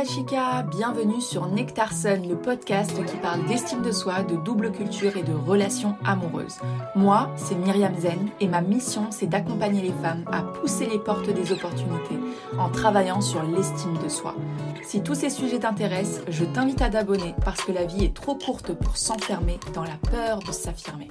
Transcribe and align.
la 0.00 0.06
chica, 0.06 0.62
bienvenue 0.62 1.20
sur 1.20 1.46
Nectar 1.46 1.92
Sun, 1.92 2.26
le 2.26 2.34
podcast 2.34 3.04
qui 3.04 3.16
parle 3.18 3.44
d'estime 3.44 3.82
de 3.82 3.92
soi, 3.92 4.22
de 4.22 4.36
double 4.36 4.72
culture 4.72 5.14
et 5.18 5.22
de 5.22 5.34
relations 5.34 5.94
amoureuses. 6.06 6.58
Moi, 6.96 7.30
c'est 7.36 7.54
Myriam 7.54 7.94
Zen 7.98 8.30
et 8.40 8.48
ma 8.48 8.62
mission, 8.62 9.10
c'est 9.10 9.26
d'accompagner 9.26 9.82
les 9.82 9.92
femmes 9.92 10.24
à 10.32 10.40
pousser 10.40 10.86
les 10.86 10.98
portes 10.98 11.28
des 11.28 11.52
opportunités 11.52 12.18
en 12.58 12.70
travaillant 12.70 13.20
sur 13.20 13.42
l'estime 13.42 13.98
de 14.02 14.08
soi. 14.08 14.34
Si 14.82 15.02
tous 15.02 15.16
ces 15.16 15.28
sujets 15.28 15.58
t'intéressent, 15.58 16.22
je 16.28 16.46
t'invite 16.46 16.80
à 16.80 16.88
t'abonner 16.88 17.34
parce 17.44 17.60
que 17.60 17.72
la 17.72 17.84
vie 17.84 18.04
est 18.04 18.14
trop 18.14 18.36
courte 18.36 18.72
pour 18.72 18.96
s'enfermer 18.96 19.60
dans 19.74 19.84
la 19.84 19.98
peur 20.10 20.38
de 20.38 20.52
s'affirmer. 20.52 21.10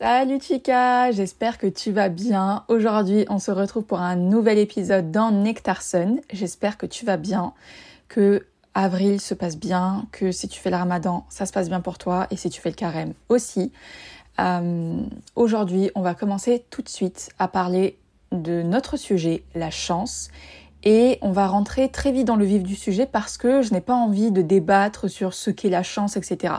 Salut 0.00 0.40
Chica, 0.40 1.12
j'espère 1.12 1.56
que 1.56 1.68
tu 1.68 1.92
vas 1.92 2.08
bien. 2.08 2.64
Aujourd'hui, 2.66 3.26
on 3.28 3.38
se 3.38 3.52
retrouve 3.52 3.84
pour 3.84 4.00
un 4.00 4.16
nouvel 4.16 4.58
épisode 4.58 5.12
dans 5.12 5.30
Nectar 5.30 5.82
Sun. 5.82 6.20
J'espère 6.32 6.76
que 6.78 6.84
tu 6.84 7.04
vas 7.04 7.16
bien, 7.16 7.54
que 8.08 8.44
avril 8.74 9.20
se 9.20 9.34
passe 9.34 9.56
bien, 9.56 10.06
que 10.10 10.32
si 10.32 10.48
tu 10.48 10.58
fais 10.58 10.70
le 10.70 10.76
ramadan, 10.76 11.24
ça 11.28 11.46
se 11.46 11.52
passe 11.52 11.68
bien 11.68 11.80
pour 11.80 11.96
toi 11.96 12.26
et 12.32 12.36
si 12.36 12.50
tu 12.50 12.60
fais 12.60 12.70
le 12.70 12.74
carême 12.74 13.14
aussi. 13.28 13.70
Euh, 14.40 15.00
aujourd'hui, 15.36 15.92
on 15.94 16.02
va 16.02 16.16
commencer 16.16 16.64
tout 16.70 16.82
de 16.82 16.88
suite 16.88 17.30
à 17.38 17.46
parler 17.46 17.96
de 18.32 18.62
notre 18.62 18.96
sujet, 18.96 19.44
la 19.54 19.70
chance. 19.70 20.28
Et 20.86 21.18
on 21.22 21.32
va 21.32 21.46
rentrer 21.46 21.88
très 21.88 22.12
vite 22.12 22.26
dans 22.26 22.36
le 22.36 22.44
vif 22.44 22.62
du 22.62 22.76
sujet 22.76 23.06
parce 23.06 23.38
que 23.38 23.62
je 23.62 23.72
n'ai 23.72 23.80
pas 23.80 23.94
envie 23.94 24.30
de 24.30 24.42
débattre 24.42 25.08
sur 25.08 25.32
ce 25.32 25.50
qu'est 25.50 25.70
la 25.70 25.82
chance, 25.82 26.18
etc. 26.18 26.56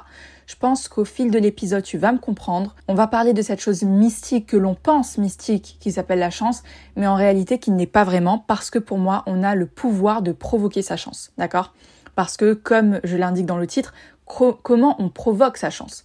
Je 0.48 0.56
pense 0.56 0.88
qu'au 0.88 1.06
fil 1.06 1.30
de 1.30 1.38
l'épisode, 1.38 1.84
tu 1.84 2.00
vas 2.00 2.12
me 2.12 2.18
comprendre. 2.18 2.76
On 2.88 2.96
va 2.96 3.06
parler 3.06 3.34
de 3.34 3.42
cette 3.44 3.62
chose 3.62 3.84
mystique 3.84 4.48
que 4.48 4.58
l'on 4.58 4.74
pense 4.74 5.20
mystique 5.20 5.78
qui 5.80 5.92
s'appelle 5.92 6.20
la 6.20 6.32
chance, 6.32 6.64
mais 6.96 7.06
en 7.06 7.16
réalité 7.16 7.60
qui 7.60 7.70
n'est 7.70 7.86
pas 7.86 8.04
vraiment 8.04 8.40
parce 8.40 8.72
que 8.72 8.80
pour 8.80 8.98
moi, 8.98 9.24
on 9.28 9.44
a 9.44 9.54
le 9.54 9.68
pouvoir 9.68 10.24
de 10.24 10.32
provoquer 10.32 10.82
sa 10.82 10.98
chance. 10.98 11.32
D'accord? 11.38 11.74
Parce 12.16 12.36
que 12.36 12.54
comme 12.54 13.00
je 13.04 13.18
l'indique 13.18 13.46
dans 13.46 13.58
le 13.58 13.68
titre, 13.68 13.94
comment 14.26 14.96
on 14.98 15.10
provoque 15.10 15.58
sa 15.58 15.70
chance? 15.70 16.04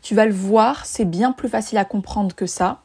Tu 0.00 0.14
vas 0.14 0.24
le 0.24 0.32
voir, 0.32 0.86
c'est 0.86 1.04
bien 1.04 1.32
plus 1.32 1.50
facile 1.50 1.76
à 1.76 1.84
comprendre 1.84 2.34
que 2.34 2.46
ça. 2.46 2.80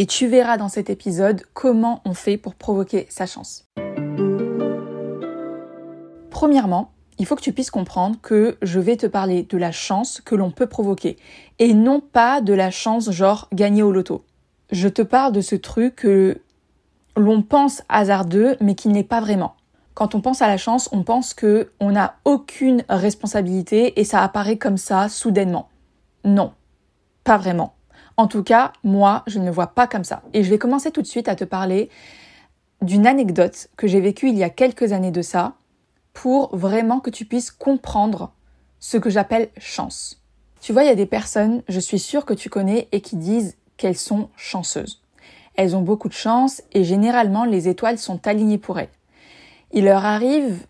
Et 0.00 0.06
tu 0.06 0.28
verras 0.28 0.58
dans 0.58 0.68
cet 0.68 0.90
épisode 0.90 1.42
comment 1.54 2.02
on 2.04 2.14
fait 2.14 2.36
pour 2.36 2.54
provoquer 2.54 3.08
sa 3.10 3.26
chance. 3.26 3.64
Premièrement, 6.30 6.92
il 7.18 7.26
faut 7.26 7.34
que 7.34 7.42
tu 7.42 7.52
puisses 7.52 7.72
comprendre 7.72 8.14
que 8.22 8.58
je 8.62 8.78
vais 8.78 8.96
te 8.96 9.08
parler 9.08 9.42
de 9.42 9.58
la 9.58 9.72
chance 9.72 10.20
que 10.20 10.36
l'on 10.36 10.52
peut 10.52 10.68
provoquer 10.68 11.16
et 11.58 11.74
non 11.74 11.98
pas 11.98 12.40
de 12.40 12.52
la 12.52 12.70
chance 12.70 13.10
genre 13.10 13.48
gagner 13.52 13.82
au 13.82 13.90
loto. 13.90 14.24
Je 14.70 14.86
te 14.86 15.02
parle 15.02 15.32
de 15.32 15.40
ce 15.40 15.56
truc 15.56 15.96
que 15.96 16.42
l'on 17.16 17.42
pense 17.42 17.82
hasardeux 17.88 18.56
mais 18.60 18.76
qui 18.76 18.90
n'est 18.90 19.02
pas 19.02 19.20
vraiment. 19.20 19.56
Quand 19.94 20.14
on 20.14 20.20
pense 20.20 20.42
à 20.42 20.46
la 20.46 20.58
chance, 20.58 20.88
on 20.92 21.02
pense 21.02 21.34
que 21.34 21.72
on 21.80 21.90
n'a 21.90 22.14
aucune 22.24 22.84
responsabilité 22.88 23.98
et 23.98 24.04
ça 24.04 24.22
apparaît 24.22 24.58
comme 24.58 24.78
ça 24.78 25.08
soudainement. 25.08 25.68
Non, 26.24 26.52
pas 27.24 27.36
vraiment. 27.36 27.74
En 28.18 28.26
tout 28.26 28.42
cas, 28.42 28.72
moi, 28.82 29.22
je 29.28 29.38
ne 29.38 29.44
le 29.44 29.52
vois 29.52 29.68
pas 29.68 29.86
comme 29.86 30.02
ça. 30.02 30.22
Et 30.34 30.42
je 30.42 30.50
vais 30.50 30.58
commencer 30.58 30.90
tout 30.90 31.02
de 31.02 31.06
suite 31.06 31.28
à 31.28 31.36
te 31.36 31.44
parler 31.44 31.88
d'une 32.82 33.06
anecdote 33.06 33.68
que 33.76 33.86
j'ai 33.86 34.00
vécue 34.00 34.28
il 34.28 34.36
y 34.36 34.42
a 34.42 34.50
quelques 34.50 34.92
années 34.92 35.12
de 35.12 35.22
ça 35.22 35.54
pour 36.14 36.54
vraiment 36.54 36.98
que 36.98 37.10
tu 37.10 37.24
puisses 37.24 37.52
comprendre 37.52 38.32
ce 38.80 38.96
que 38.96 39.08
j'appelle 39.08 39.50
chance. 39.56 40.20
Tu 40.60 40.72
vois, 40.72 40.82
il 40.82 40.88
y 40.88 40.90
a 40.90 40.96
des 40.96 41.06
personnes, 41.06 41.62
je 41.68 41.78
suis 41.78 42.00
sûre 42.00 42.24
que 42.24 42.34
tu 42.34 42.50
connais, 42.50 42.88
et 42.90 43.00
qui 43.00 43.14
disent 43.14 43.56
qu'elles 43.76 43.96
sont 43.96 44.30
chanceuses. 44.36 45.00
Elles 45.54 45.76
ont 45.76 45.82
beaucoup 45.82 46.08
de 46.08 46.14
chance 46.14 46.60
et 46.72 46.82
généralement 46.82 47.44
les 47.44 47.68
étoiles 47.68 47.98
sont 47.98 48.26
alignées 48.26 48.58
pour 48.58 48.80
elles. 48.80 48.90
Il 49.72 49.84
leur 49.84 50.04
arrive 50.04 50.66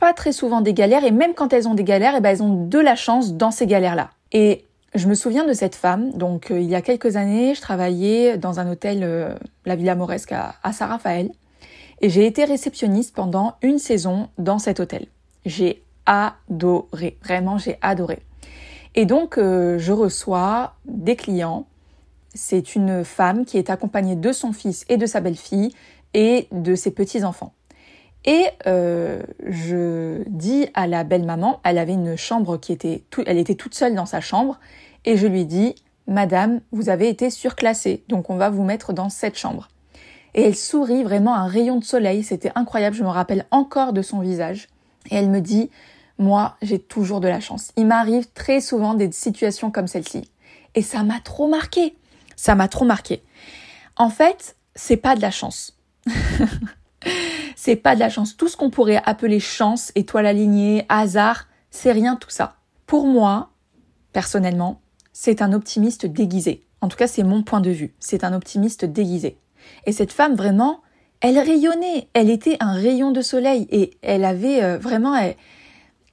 pas 0.00 0.12
très 0.12 0.32
souvent 0.32 0.60
des 0.60 0.74
galères 0.74 1.04
et 1.04 1.12
même 1.12 1.34
quand 1.34 1.52
elles 1.52 1.68
ont 1.68 1.74
des 1.74 1.84
galères, 1.84 2.14
eh 2.16 2.20
ben, 2.20 2.30
elles 2.30 2.42
ont 2.42 2.66
de 2.66 2.78
la 2.80 2.96
chance 2.96 3.34
dans 3.34 3.52
ces 3.52 3.68
galères-là. 3.68 4.10
Et 4.32 4.64
je 4.94 5.08
me 5.08 5.14
souviens 5.14 5.46
de 5.46 5.52
cette 5.52 5.76
femme, 5.76 6.12
donc 6.12 6.50
euh, 6.50 6.60
il 6.60 6.68
y 6.68 6.74
a 6.74 6.82
quelques 6.82 7.16
années, 7.16 7.54
je 7.54 7.60
travaillais 7.60 8.38
dans 8.38 8.58
un 8.58 8.70
hôtel, 8.70 9.00
euh, 9.02 9.34
la 9.64 9.76
Villa 9.76 9.94
Moresque 9.94 10.32
à 10.32 10.72
Saint-Raphaël. 10.72 11.30
Et 12.00 12.08
j'ai 12.08 12.26
été 12.26 12.44
réceptionniste 12.44 13.14
pendant 13.14 13.56
une 13.62 13.78
saison 13.78 14.30
dans 14.38 14.58
cet 14.58 14.80
hôtel. 14.80 15.06
J'ai 15.44 15.82
adoré, 16.06 17.18
vraiment 17.22 17.58
j'ai 17.58 17.78
adoré. 17.82 18.20
Et 18.94 19.04
donc 19.04 19.38
euh, 19.38 19.78
je 19.78 19.92
reçois 19.92 20.74
des 20.86 21.14
clients. 21.14 21.66
C'est 22.34 22.74
une 22.74 23.04
femme 23.04 23.44
qui 23.44 23.58
est 23.58 23.70
accompagnée 23.70 24.16
de 24.16 24.32
son 24.32 24.52
fils 24.52 24.84
et 24.88 24.96
de 24.96 25.06
sa 25.06 25.20
belle-fille 25.20 25.74
et 26.14 26.48
de 26.52 26.74
ses 26.74 26.90
petits-enfants. 26.90 27.52
Et 28.24 28.46
euh, 28.66 29.22
je 29.46 30.22
dis 30.28 30.68
à 30.74 30.86
la 30.86 31.04
belle-maman, 31.04 31.60
elle 31.64 31.78
avait 31.78 31.94
une 31.94 32.16
chambre 32.16 32.58
qui 32.58 32.72
était, 32.72 33.02
elle 33.26 33.38
était 33.38 33.54
toute 33.54 33.74
seule 33.74 33.94
dans 33.94 34.06
sa 34.06 34.20
chambre, 34.20 34.58
et 35.04 35.16
je 35.16 35.26
lui 35.26 35.46
dis, 35.46 35.74
Madame, 36.06 36.60
vous 36.72 36.90
avez 36.90 37.08
été 37.08 37.30
surclassée, 37.30 38.02
donc 38.08 38.30
on 38.30 38.36
va 38.36 38.50
vous 38.50 38.64
mettre 38.64 38.92
dans 38.92 39.08
cette 39.08 39.38
chambre 39.38 39.68
et 40.34 40.42
elle 40.42 40.56
sourit 40.56 41.02
vraiment 41.02 41.34
un 41.34 41.46
rayon 41.46 41.78
de 41.78 41.84
soleil, 41.84 42.22
c'était 42.22 42.52
incroyable, 42.54 42.96
je 42.96 43.02
me 43.02 43.08
rappelle 43.08 43.46
encore 43.50 43.92
de 43.92 44.02
son 44.02 44.20
visage. 44.20 44.68
Et 45.10 45.16
elle 45.16 45.30
me 45.30 45.40
dit, 45.40 45.70
moi, 46.18 46.56
j'ai 46.62 46.78
toujours 46.78 47.20
de 47.20 47.28
la 47.28 47.40
chance. 47.40 47.72
Il 47.76 47.86
m'arrive 47.86 48.28
très 48.32 48.60
souvent 48.60 48.94
des 48.94 49.10
situations 49.12 49.70
comme 49.70 49.86
celle-ci. 49.86 50.30
Et 50.74 50.82
ça 50.82 51.02
m'a 51.02 51.18
trop 51.20 51.48
marqué. 51.48 51.96
Ça 52.36 52.54
m'a 52.54 52.68
trop 52.68 52.84
marqué. 52.84 53.22
En 53.96 54.10
fait, 54.10 54.56
c'est 54.74 54.96
pas 54.96 55.16
de 55.16 55.20
la 55.20 55.30
chance. 55.30 55.76
c'est 57.62 57.76
pas 57.76 57.94
de 57.94 58.00
la 58.00 58.08
chance. 58.08 58.38
Tout 58.38 58.48
ce 58.48 58.56
qu'on 58.56 58.70
pourrait 58.70 59.02
appeler 59.04 59.38
chance, 59.38 59.92
étoile 59.94 60.24
alignée, 60.24 60.86
hasard, 60.88 61.46
c'est 61.70 61.92
rien 61.92 62.16
tout 62.16 62.30
ça. 62.30 62.56
Pour 62.86 63.06
moi, 63.06 63.50
personnellement, 64.14 64.80
c'est 65.12 65.42
un 65.42 65.52
optimiste 65.52 66.06
déguisé. 66.06 66.64
En 66.80 66.88
tout 66.88 66.96
cas, 66.96 67.06
c'est 67.06 67.22
mon 67.22 67.42
point 67.42 67.60
de 67.60 67.68
vue. 67.68 67.94
C'est 68.00 68.24
un 68.24 68.32
optimiste 68.32 68.86
déguisé. 68.86 69.36
Et 69.84 69.92
cette 69.92 70.10
femme, 70.10 70.36
vraiment, 70.36 70.80
elle 71.20 71.38
rayonnait, 71.38 72.08
elle 72.14 72.30
était 72.30 72.56
un 72.60 72.72
rayon 72.72 73.10
de 73.10 73.20
soleil 73.20 73.66
et 73.70 73.90
elle 74.00 74.24
avait 74.24 74.64
euh, 74.64 74.78
vraiment, 74.78 75.14
elle, 75.14 75.36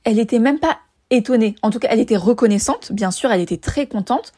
elle 0.03 0.19
était 0.19 0.39
même 0.39 0.59
pas 0.59 0.79
étonnée. 1.11 1.55
En 1.61 1.69
tout 1.69 1.79
cas, 1.79 1.87
elle 1.89 2.01
était 2.01 2.17
reconnaissante, 2.17 2.91
bien 2.91 3.09
sûr, 3.09 3.31
elle 3.31 3.39
était 3.39 3.55
très 3.55 3.87
contente, 3.87 4.33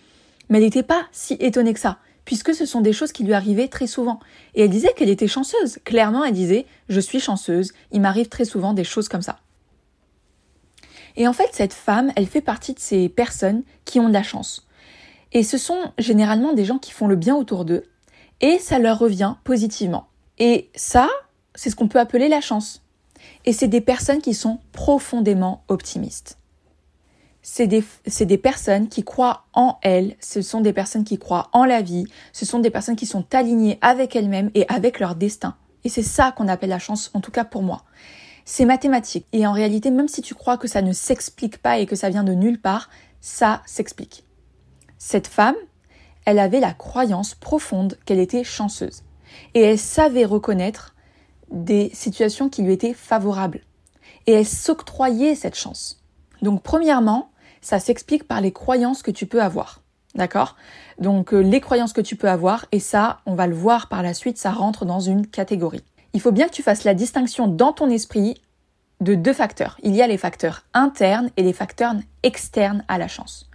mais 0.48 0.60
elle 0.60 0.66
n'était 0.66 0.84
pas 0.84 1.08
si 1.12 1.34
étonnée 1.40 1.74
que 1.74 1.80
ça, 1.80 1.98
puisque 2.30 2.54
ce 2.54 2.68
sont 2.68 2.82
des 2.82 2.94
choses 2.94 3.12
qui 3.12 3.24
lui 3.24 3.34
arrivaient 3.34 3.70
très 3.70 3.88
souvent. 3.88 4.20
Et 4.54 4.62
elle 4.62 4.70
disait 4.70 4.94
qu'elle 4.96 5.10
était 5.10 5.28
chanceuse. 5.28 5.80
Clairement, 5.84 6.24
elle 6.24 6.36
disait, 6.36 6.68
je 6.88 7.00
suis 7.00 7.20
chanceuse, 7.20 7.72
il 7.92 8.02
m'arrive 8.02 8.28
très 8.28 8.46
souvent 8.46 8.74
des 8.74 8.84
choses 8.84 9.10
comme 9.10 9.24
ça. 9.24 9.40
Et 11.16 11.28
en 11.28 11.34
fait, 11.34 11.50
cette 11.54 11.74
femme, 11.74 12.12
elle 12.16 12.28
fait 12.28 12.42
partie 12.42 12.76
de 12.76 12.80
ces 12.80 13.10
personnes 13.10 13.64
qui 13.84 14.00
ont 14.00 14.10
de 14.10 14.14
la 14.14 14.22
chance. 14.22 14.68
Et 15.32 15.42
ce 15.42 15.58
sont 15.58 15.92
généralement 15.98 16.54
des 16.54 16.66
gens 16.66 16.78
qui 16.78 16.92
font 16.92 17.08
le 17.08 17.16
bien 17.16 17.36
autour 17.36 17.66
d'eux, 17.66 17.86
et 18.42 18.60
ça 18.60 18.78
leur 18.78 19.00
revient 19.00 19.34
positivement. 19.44 20.08
Et 20.38 20.70
ça, 20.76 21.10
c'est 21.56 21.72
ce 21.72 21.76
qu'on 21.76 21.88
peut 21.88 22.00
appeler 22.00 22.30
la 22.30 22.42
chance. 22.42 22.84
Et 23.46 23.54
c'est 23.54 23.68
des 23.68 23.82
personnes 23.82 24.22
qui 24.22 24.36
sont 24.36 24.60
profondément 24.72 25.64
optimistes. 25.68 26.38
C'est 27.42 27.68
des, 27.68 27.84
des, 28.22 28.38
personnes 28.38 28.90
qui 28.90 29.04
croient 29.04 29.46
en 29.54 29.78
elles, 29.82 30.16
ce 30.20 30.42
sont 30.42 30.60
des 30.60 30.74
personnes 30.74 31.06
qui 31.06 31.18
croient 31.18 31.50
en 31.54 31.64
la 31.64 31.82
vie, 31.82 32.06
ce 32.34 32.46
sont 32.46 32.60
des 32.60 32.70
personnes 32.70 32.98
qui 32.98 33.06
sont 33.06 33.26
alignées 33.34 33.80
avec 33.82 34.16
elles-mêmes 34.16 34.52
et 34.56 34.68
avec 34.68 35.00
leur 35.00 35.16
destin. 35.16 35.56
Et 35.84 35.90
c'est 35.90 36.04
ça 36.04 36.34
qu'on 36.34 36.50
appelle 36.50 36.70
la 36.70 36.80
chance, 36.80 37.12
en 37.14 37.22
tout 37.22 37.32
cas 37.32 37.46
pour 37.46 37.64
moi. 37.64 37.84
C'est 38.46 38.66
mathématique. 38.66 39.26
Et 39.32 39.48
en 39.48 39.54
réalité, 39.54 39.92
même 39.92 40.08
si 40.08 40.22
tu 40.22 40.36
crois 40.36 40.58
que 40.58 40.68
ça 40.68 40.82
ne 40.82 40.92
s'explique 40.92 41.60
pas 41.60 41.80
et 41.80 41.86
que 41.86 41.96
ça 41.96 42.10
vient 42.10 42.24
de 42.24 42.34
nulle 42.34 42.60
part, 42.60 42.90
ça 43.22 43.62
s'explique. 43.66 44.26
Cette 44.98 45.28
femme, 45.28 45.56
elle 46.26 46.40
avait 46.40 46.60
la 46.60 46.74
croyance 46.74 47.36
profonde 47.36 47.98
qu'elle 48.06 48.20
était 48.20 48.44
chanceuse. 48.44 49.04
Et 49.54 49.62
elle 49.62 49.80
savait 49.80 50.26
reconnaître 50.26 50.96
des 51.52 51.90
situations 51.94 52.50
qui 52.50 52.64
lui 52.64 52.74
étaient 52.74 52.94
favorables. 52.94 53.62
Et 54.28 54.34
elle 54.34 54.46
s'octroyait 54.46 55.36
cette 55.36 55.56
chance. 55.56 56.04
Donc 56.42 56.62
premièrement, 56.64 57.29
ça 57.62 57.80
s'explique 57.80 58.28
par 58.28 58.42
les 58.42 58.52
croyances 58.52 59.04
que 59.04 59.12
tu 59.12 59.26
peux 59.26 59.42
avoir. 59.42 59.82
D'accord? 60.16 60.56
Donc 61.00 61.34
euh, 61.34 61.40
les 61.40 61.62
croyances 61.62 61.94
que 61.94 62.02
tu 62.02 62.16
peux 62.16 62.30
avoir, 62.30 62.66
et 62.72 62.80
ça, 62.80 63.20
on 63.26 63.36
va 63.36 63.48
le 63.48 63.56
voir 63.56 63.88
par 63.90 64.02
la 64.02 64.14
suite, 64.14 64.38
ça 64.38 64.52
rentre 64.52 64.86
dans 64.86 65.00
une 65.00 65.28
catégorie. 65.28 65.84
Il 66.14 66.22
faut 66.22 66.32
bien 66.32 66.48
que 66.48 66.54
tu 66.54 66.64
fasses 66.64 66.84
la 66.84 66.96
distinction 66.96 67.48
dans 67.48 67.74
ton 67.74 67.90
esprit 67.90 68.42
de 69.02 69.16
deux 69.16 69.34
facteurs. 69.34 69.78
Il 69.84 69.96
y 69.96 70.02
a 70.02 70.08
les 70.08 70.18
facteurs 70.18 70.64
internes 70.74 71.30
et 71.38 71.44
les 71.44 71.54
facteurs 71.54 71.94
externes 72.24 72.84
à 72.88 72.98
la 72.98 73.08
chance. 73.08 73.50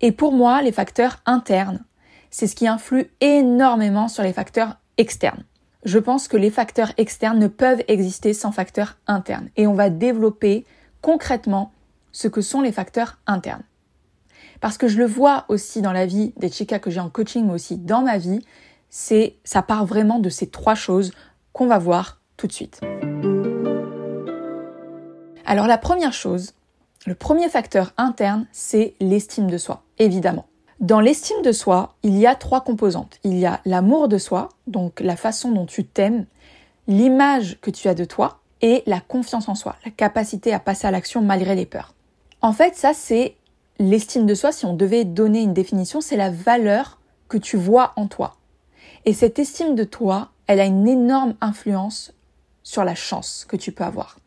Et 0.00 0.12
pour 0.12 0.32
moi, 0.32 0.60
les 0.60 0.72
facteurs 0.72 1.20
internes, 1.24 1.84
c'est 2.30 2.46
ce 2.46 2.56
qui 2.56 2.66
influe 2.66 3.10
énormément 3.20 4.08
sur 4.08 4.24
les 4.24 4.32
facteurs 4.32 4.76
externes. 4.98 5.44
Je 5.84 5.98
pense 5.98 6.28
que 6.28 6.36
les 6.36 6.50
facteurs 6.50 6.92
externes 6.96 7.38
ne 7.38 7.46
peuvent 7.46 7.82
exister 7.88 8.34
sans 8.34 8.52
facteurs 8.52 8.96
internes. 9.06 9.50
Et 9.56 9.66
on 9.66 9.74
va 9.74 9.90
développer 9.90 10.64
concrètement 11.00 11.72
ce 12.14 12.28
que 12.28 12.40
sont 12.40 12.62
les 12.62 12.72
facteurs 12.72 13.18
internes. 13.26 13.64
Parce 14.60 14.78
que 14.78 14.88
je 14.88 14.96
le 14.96 15.04
vois 15.04 15.44
aussi 15.48 15.82
dans 15.82 15.92
la 15.92 16.06
vie 16.06 16.32
des 16.38 16.50
chicas 16.50 16.78
que 16.78 16.90
j'ai 16.90 17.00
en 17.00 17.10
coaching, 17.10 17.44
mais 17.44 17.52
aussi 17.52 17.76
dans 17.76 18.02
ma 18.02 18.16
vie, 18.16 18.38
c'est, 18.88 19.36
ça 19.44 19.60
part 19.60 19.84
vraiment 19.84 20.20
de 20.20 20.30
ces 20.30 20.46
trois 20.46 20.76
choses 20.76 21.12
qu'on 21.52 21.66
va 21.66 21.78
voir 21.78 22.20
tout 22.36 22.46
de 22.46 22.52
suite. 22.52 22.80
Alors 25.44 25.66
la 25.66 25.76
première 25.76 26.12
chose, 26.12 26.54
le 27.04 27.14
premier 27.14 27.48
facteur 27.48 27.92
interne, 27.98 28.46
c'est 28.52 28.94
l'estime 29.00 29.50
de 29.50 29.58
soi, 29.58 29.82
évidemment. 29.98 30.46
Dans 30.80 31.00
l'estime 31.00 31.42
de 31.42 31.52
soi, 31.52 31.96
il 32.02 32.16
y 32.16 32.26
a 32.26 32.34
trois 32.34 32.60
composantes. 32.60 33.18
Il 33.24 33.36
y 33.38 33.46
a 33.46 33.60
l'amour 33.64 34.08
de 34.08 34.18
soi, 34.18 34.50
donc 34.66 35.00
la 35.00 35.16
façon 35.16 35.50
dont 35.50 35.66
tu 35.66 35.84
t'aimes, 35.84 36.26
l'image 36.86 37.58
que 37.60 37.70
tu 37.70 37.88
as 37.88 37.94
de 37.94 38.04
toi 38.04 38.40
et 38.62 38.82
la 38.86 39.00
confiance 39.00 39.48
en 39.48 39.54
soi, 39.54 39.76
la 39.84 39.90
capacité 39.90 40.54
à 40.54 40.60
passer 40.60 40.86
à 40.86 40.90
l'action 40.90 41.20
malgré 41.20 41.54
les 41.54 41.66
peurs. 41.66 41.94
En 42.44 42.52
fait, 42.52 42.76
ça 42.76 42.92
c'est 42.92 43.36
l'estime 43.78 44.26
de 44.26 44.34
soi, 44.34 44.52
si 44.52 44.66
on 44.66 44.74
devait 44.74 45.06
donner 45.06 45.40
une 45.40 45.54
définition, 45.54 46.02
c'est 46.02 46.18
la 46.18 46.28
valeur 46.28 46.98
que 47.26 47.38
tu 47.38 47.56
vois 47.56 47.94
en 47.96 48.06
toi. 48.06 48.36
Et 49.06 49.14
cette 49.14 49.38
estime 49.38 49.74
de 49.74 49.84
toi, 49.84 50.28
elle 50.46 50.60
a 50.60 50.66
une 50.66 50.86
énorme 50.86 51.36
influence 51.40 52.12
sur 52.62 52.84
la 52.84 52.94
chance 52.94 53.46
que 53.48 53.56
tu 53.56 53.72
peux 53.72 53.82
avoir. 53.82 54.18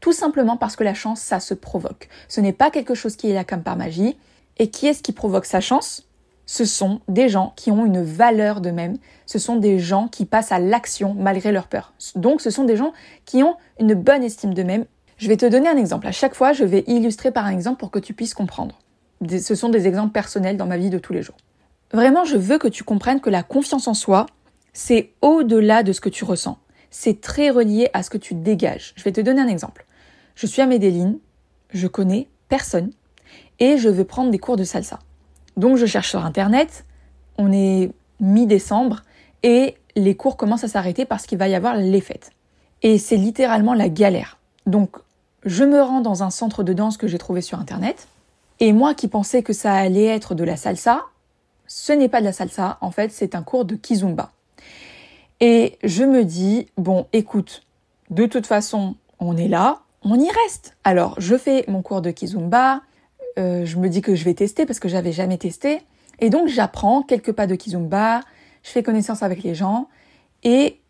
Tout 0.00 0.14
simplement 0.14 0.56
parce 0.56 0.74
que 0.74 0.84
la 0.84 0.94
chance, 0.94 1.20
ça 1.20 1.38
se 1.38 1.52
provoque. 1.52 2.08
Ce 2.28 2.40
n'est 2.40 2.54
pas 2.54 2.70
quelque 2.70 2.94
chose 2.94 3.14
qui 3.14 3.28
est 3.28 3.34
là 3.34 3.44
comme 3.44 3.62
par 3.62 3.76
magie. 3.76 4.16
Et 4.56 4.70
qui 4.70 4.86
est-ce 4.86 5.02
qui 5.02 5.12
provoque 5.12 5.44
sa 5.44 5.60
chance? 5.60 6.08
Ce 6.46 6.64
sont 6.64 7.02
des 7.08 7.28
gens 7.28 7.52
qui 7.56 7.70
ont 7.70 7.84
une 7.84 8.02
valeur 8.02 8.62
d'eux-mêmes. 8.62 8.96
Ce 9.26 9.38
sont 9.38 9.56
des 9.56 9.78
gens 9.78 10.08
qui 10.08 10.24
passent 10.24 10.50
à 10.50 10.60
l'action 10.60 11.12
malgré 11.12 11.52
leur 11.52 11.66
peur. 11.66 11.92
Donc 12.14 12.40
ce 12.40 12.48
sont 12.48 12.64
des 12.64 12.78
gens 12.78 12.94
qui 13.26 13.42
ont 13.42 13.56
une 13.78 13.92
bonne 13.92 14.22
estime 14.22 14.54
d'eux-mêmes. 14.54 14.86
Je 15.18 15.28
vais 15.28 15.36
te 15.36 15.46
donner 15.46 15.68
un 15.68 15.76
exemple. 15.76 16.06
À 16.06 16.12
chaque 16.12 16.34
fois, 16.34 16.52
je 16.52 16.64
vais 16.64 16.84
illustrer 16.86 17.30
par 17.30 17.46
un 17.46 17.50
exemple 17.50 17.78
pour 17.78 17.90
que 17.90 17.98
tu 17.98 18.12
puisses 18.12 18.34
comprendre. 18.34 18.78
Ce 19.26 19.54
sont 19.54 19.70
des 19.70 19.86
exemples 19.86 20.12
personnels 20.12 20.56
dans 20.56 20.66
ma 20.66 20.76
vie 20.76 20.90
de 20.90 20.98
tous 20.98 21.14
les 21.14 21.22
jours. 21.22 21.36
Vraiment, 21.92 22.24
je 22.24 22.36
veux 22.36 22.58
que 22.58 22.68
tu 22.68 22.84
comprennes 22.84 23.20
que 23.20 23.30
la 23.30 23.42
confiance 23.42 23.88
en 23.88 23.94
soi, 23.94 24.26
c'est 24.74 25.12
au-delà 25.22 25.82
de 25.82 25.92
ce 25.92 26.02
que 26.02 26.10
tu 26.10 26.24
ressens. 26.24 26.58
C'est 26.90 27.20
très 27.20 27.48
relié 27.48 27.88
à 27.94 28.02
ce 28.02 28.10
que 28.10 28.18
tu 28.18 28.34
dégages. 28.34 28.92
Je 28.96 29.04
vais 29.04 29.12
te 29.12 29.20
donner 29.20 29.40
un 29.40 29.48
exemple. 29.48 29.86
Je 30.34 30.46
suis 30.46 30.60
à 30.60 30.66
Medellin, 30.66 31.14
je 31.70 31.86
connais 31.86 32.28
personne 32.48 32.90
et 33.58 33.78
je 33.78 33.88
veux 33.88 34.04
prendre 34.04 34.30
des 34.30 34.38
cours 34.38 34.56
de 34.56 34.64
salsa. 34.64 34.98
Donc 35.56 35.78
je 35.78 35.86
cherche 35.86 36.10
sur 36.10 36.24
internet, 36.24 36.84
on 37.38 37.52
est 37.52 37.90
mi-décembre 38.20 39.02
et 39.42 39.76
les 39.94 40.14
cours 40.14 40.36
commencent 40.36 40.64
à 40.64 40.68
s'arrêter 40.68 41.06
parce 41.06 41.26
qu'il 41.26 41.38
va 41.38 41.48
y 41.48 41.54
avoir 41.54 41.74
les 41.74 42.00
fêtes. 42.02 42.32
Et 42.82 42.98
c'est 42.98 43.16
littéralement 43.16 43.72
la 43.72 43.88
galère. 43.88 44.38
Je 45.46 45.64
me 45.64 45.80
rends 45.80 46.00
dans 46.00 46.24
un 46.24 46.30
centre 46.30 46.64
de 46.64 46.72
danse 46.72 46.96
que 46.96 47.06
j'ai 47.06 47.18
trouvé 47.18 47.40
sur 47.40 47.58
internet 47.58 48.08
et 48.58 48.72
moi 48.72 48.94
qui 48.94 49.08
pensais 49.08 49.42
que 49.42 49.52
ça 49.52 49.72
allait 49.72 50.04
être 50.04 50.34
de 50.34 50.44
la 50.44 50.56
salsa, 50.56 51.04
ce 51.68 51.92
n'est 51.92 52.08
pas 52.08 52.20
de 52.20 52.26
la 52.26 52.32
salsa, 52.32 52.78
en 52.80 52.90
fait 52.90 53.12
c'est 53.12 53.34
un 53.34 53.42
cours 53.42 53.64
de 53.64 53.76
kizumba. 53.76 54.32
Et 55.40 55.78
je 55.84 56.04
me 56.04 56.24
dis, 56.24 56.66
bon 56.76 57.06
écoute, 57.12 57.62
de 58.10 58.26
toute 58.26 58.46
façon 58.46 58.96
on 59.20 59.36
est 59.36 59.48
là, 59.48 59.80
on 60.02 60.18
y 60.18 60.28
reste. 60.44 60.76
Alors 60.84 61.14
je 61.18 61.36
fais 61.36 61.64
mon 61.68 61.80
cours 61.80 62.02
de 62.02 62.10
kizumba, 62.10 62.82
euh, 63.38 63.64
je 63.64 63.78
me 63.78 63.88
dis 63.88 64.02
que 64.02 64.16
je 64.16 64.24
vais 64.24 64.34
tester 64.34 64.66
parce 64.66 64.80
que 64.80 64.88
j'avais 64.88 65.12
jamais 65.12 65.38
testé. 65.38 65.80
Et 66.18 66.28
donc 66.28 66.48
j'apprends 66.48 67.02
quelques 67.02 67.32
pas 67.32 67.46
de 67.46 67.54
kizumba, 67.54 68.20
je 68.64 68.70
fais 68.70 68.82
connaissance 68.82 69.22
avec 69.22 69.44
les 69.44 69.54
gens 69.54 69.88
et 70.42 70.80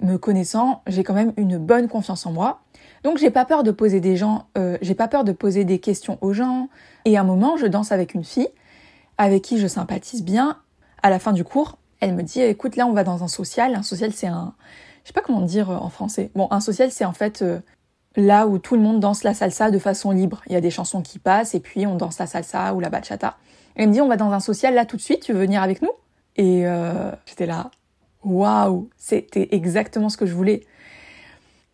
me 0.00 0.18
connaissant, 0.18 0.82
j'ai 0.86 1.02
quand 1.02 1.14
même 1.14 1.32
une 1.36 1.58
bonne 1.58 1.88
confiance 1.88 2.26
en 2.26 2.32
moi. 2.32 2.60
Donc 3.04 3.18
j'ai 3.18 3.30
pas 3.30 3.44
peur 3.44 3.62
de 3.62 3.70
poser 3.70 4.00
des 4.00 4.16
gens, 4.16 4.46
euh, 4.56 4.78
j'ai 4.80 4.94
pas 4.94 5.08
peur 5.08 5.24
de 5.24 5.32
poser 5.32 5.64
des 5.64 5.78
questions 5.78 6.18
aux 6.22 6.32
gens. 6.32 6.68
Et 7.04 7.16
à 7.16 7.20
un 7.20 7.24
moment, 7.24 7.56
je 7.56 7.66
danse 7.66 7.92
avec 7.92 8.14
une 8.14 8.24
fille 8.24 8.48
avec 9.18 9.42
qui 9.42 9.58
je 9.58 9.68
sympathise 9.68 10.24
bien. 10.24 10.58
À 11.02 11.10
la 11.10 11.18
fin 11.18 11.32
du 11.32 11.44
cours, 11.44 11.78
elle 12.00 12.14
me 12.14 12.22
dit 12.22 12.40
"Écoute, 12.40 12.76
là, 12.76 12.86
on 12.86 12.92
va 12.92 13.04
dans 13.04 13.22
un 13.22 13.28
social. 13.28 13.74
Un 13.74 13.82
social, 13.82 14.12
c'est 14.12 14.26
un, 14.26 14.54
je 15.04 15.08
sais 15.08 15.12
pas 15.12 15.20
comment 15.20 15.42
dire 15.42 15.70
en 15.70 15.90
français. 15.90 16.30
Bon, 16.34 16.48
un 16.50 16.60
social, 16.60 16.90
c'est 16.90 17.04
en 17.04 17.12
fait 17.12 17.42
euh, 17.42 17.60
là 18.16 18.46
où 18.46 18.58
tout 18.58 18.74
le 18.74 18.80
monde 18.80 19.00
danse 19.00 19.22
la 19.22 19.34
salsa 19.34 19.70
de 19.70 19.78
façon 19.78 20.10
libre. 20.10 20.42
Il 20.46 20.52
y 20.52 20.56
a 20.56 20.60
des 20.60 20.70
chansons 20.70 21.02
qui 21.02 21.18
passent 21.18 21.54
et 21.54 21.60
puis 21.60 21.86
on 21.86 21.96
danse 21.96 22.18
la 22.18 22.26
salsa 22.26 22.74
ou 22.74 22.80
la 22.80 22.88
bachata. 22.88 23.36
Elle 23.74 23.88
me 23.88 23.92
dit 23.92 24.00
on 24.00 24.08
va 24.08 24.16
dans 24.16 24.32
un 24.32 24.40
social 24.40 24.74
là 24.74 24.86
tout 24.86 24.96
de 24.96 25.02
suite, 25.02 25.20
tu 25.20 25.32
veux 25.32 25.40
venir 25.40 25.62
avec 25.62 25.82
nous? 25.82 25.90
Et 26.36 26.66
euh, 26.66 27.12
j'étais 27.26 27.46
là, 27.46 27.70
waouh, 28.24 28.88
c'était 28.96 29.48
exactement 29.52 30.08
ce 30.08 30.16
que 30.16 30.26
je 30.26 30.34
voulais. 30.34 30.64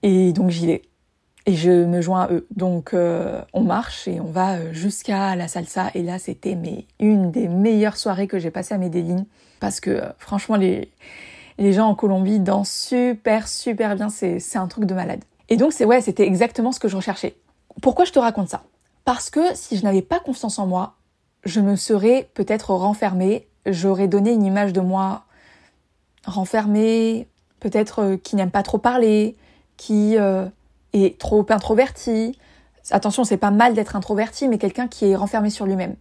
Et 0.02 0.32
donc 0.32 0.50
j'y 0.50 0.66
vais. 0.66 0.82
Et 1.46 1.54
je 1.54 1.70
me 1.70 2.00
joins 2.00 2.22
à 2.22 2.32
eux. 2.32 2.46
Donc 2.54 2.92
euh, 2.92 3.42
on 3.52 3.62
marche 3.62 4.06
et 4.06 4.20
on 4.20 4.30
va 4.30 4.56
euh, 4.56 4.72
jusqu'à 4.72 5.34
la 5.36 5.48
salsa. 5.48 5.90
Et 5.94 6.02
là 6.02 6.18
c'était 6.18 6.56
une 6.98 7.30
des 7.30 7.48
meilleures 7.48 7.96
soirées 7.96 8.26
que 8.26 8.38
j'ai 8.38 8.50
passées 8.50 8.74
à 8.74 8.78
Medellin. 8.78 9.24
Parce 9.58 9.80
que 9.80 10.02
franchement 10.18 10.56
les, 10.56 10.90
les 11.58 11.72
gens 11.72 11.88
en 11.88 11.94
Colombie 11.94 12.40
dansent 12.40 12.70
super 12.70 13.48
super 13.48 13.96
bien. 13.96 14.08
C'est 14.10 14.56
un 14.56 14.66
truc 14.66 14.84
de 14.84 14.94
malade. 14.94 15.24
Et 15.48 15.56
donc 15.56 15.72
c'est 15.72 15.84
ouais, 15.84 16.00
c'était 16.00 16.26
exactement 16.26 16.72
ce 16.72 16.80
que 16.80 16.88
je 16.88 16.96
recherchais. 16.96 17.36
Pourquoi 17.82 18.04
je 18.04 18.12
te 18.12 18.18
raconte 18.18 18.48
ça? 18.48 18.62
Parce 19.04 19.30
que 19.30 19.40
si 19.54 19.76
je 19.76 19.84
n'avais 19.84 20.02
pas 20.02 20.20
confiance 20.20 20.58
en 20.58 20.66
moi, 20.66 20.94
je 21.44 21.60
me 21.60 21.76
serais 21.76 22.28
peut-être 22.34 22.74
renfermée, 22.74 23.46
j'aurais 23.66 24.08
donné 24.08 24.32
une 24.32 24.44
image 24.44 24.72
de 24.72 24.80
moi 24.80 25.24
renfermée, 26.26 27.26
peut-être 27.60 27.98
euh, 28.00 28.16
qui 28.16 28.36
n'aime 28.36 28.50
pas 28.50 28.62
trop 28.62 28.78
parler, 28.78 29.36
qui 29.76 30.16
euh, 30.18 30.46
est 30.92 31.18
trop 31.18 31.46
introverti. 31.48 32.38
Attention, 32.90 33.24
c'est 33.24 33.36
pas 33.36 33.50
mal 33.50 33.74
d'être 33.74 33.96
introverti, 33.96 34.48
mais 34.48 34.58
quelqu'un 34.58 34.88
qui 34.88 35.06
est 35.06 35.16
renfermé 35.16 35.50
sur 35.50 35.66
lui-même 35.66 35.96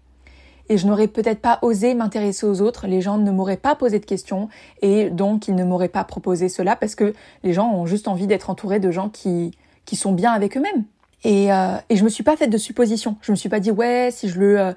et 0.70 0.78
je 0.78 0.88
n'aurais 0.88 1.08
peut-être 1.08 1.42
pas 1.42 1.60
osé 1.64 1.96
m'intéresser 1.96 2.46
aux 2.46 2.62
autres, 2.62 2.88
les 2.88 3.02
gens 3.02 3.18
ne 3.18 3.32
m'auraient 3.32 3.58
pas 3.58 3.76
posé 3.76 4.00
de 4.00 4.06
questions 4.06 4.50
et 4.82 5.10
donc 5.10 5.48
ils 5.48 5.56
ne 5.56 5.64
m'auraient 5.64 5.90
pas 5.90 6.04
proposé 6.04 6.48
cela 6.48 6.76
parce 6.76 6.96
que 6.96 7.14
les 7.44 7.54
gens 7.54 7.72
ont 7.74 7.88
juste 7.88 8.08
envie 8.08 8.28
d'être 8.28 8.50
entourés 8.50 8.80
de 8.80 8.92
gens 8.92 9.10
qui, 9.10 9.52
qui 9.86 9.96
sont 9.96 10.12
bien 10.12 10.32
avec 10.32 10.56
eux-mêmes. 10.56 10.86
Et, 11.24 11.52
euh, 11.52 11.76
et 11.90 11.96
je 11.96 12.04
me 12.04 12.10
suis 12.10 12.24
pas 12.24 12.38
faite 12.38 12.50
de 12.50 12.58
suppositions. 12.58 13.18
Je 13.22 13.32
me 13.32 13.36
suis 13.36 13.50
pas 13.50 13.60
dit 13.60 13.72
ouais 13.72 14.10
si 14.12 14.30
je 14.30 14.40
le 14.40 14.60
euh, 14.60 14.74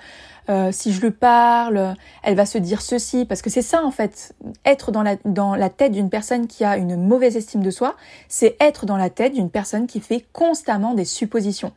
euh, 0.50 0.72
si 0.72 0.92
je 0.92 1.00
le 1.00 1.12
parle, 1.12 1.94
elle 2.24 2.34
va 2.34 2.46
se 2.46 2.58
dire 2.58 2.82
ceci 2.82 3.24
parce 3.24 3.42
que 3.42 3.50
c'est 3.50 3.62
ça 3.62 3.84
en 3.84 3.92
fait. 3.92 4.34
Être 4.64 4.90
dans 4.90 5.02
la 5.02 5.16
dans 5.24 5.54
la 5.54 5.70
tête 5.70 5.92
d'une 5.92 6.10
personne 6.10 6.48
qui 6.48 6.64
a 6.64 6.76
une 6.76 6.96
mauvaise 6.96 7.36
estime 7.36 7.62
de 7.62 7.70
soi, 7.70 7.96
c'est 8.28 8.56
être 8.60 8.84
dans 8.86 8.96
la 8.96 9.08
tête 9.08 9.34
d'une 9.34 9.50
personne 9.50 9.86
qui 9.86 10.00
fait 10.00 10.24
constamment 10.32 10.94
des 10.94 11.04
suppositions 11.04 11.72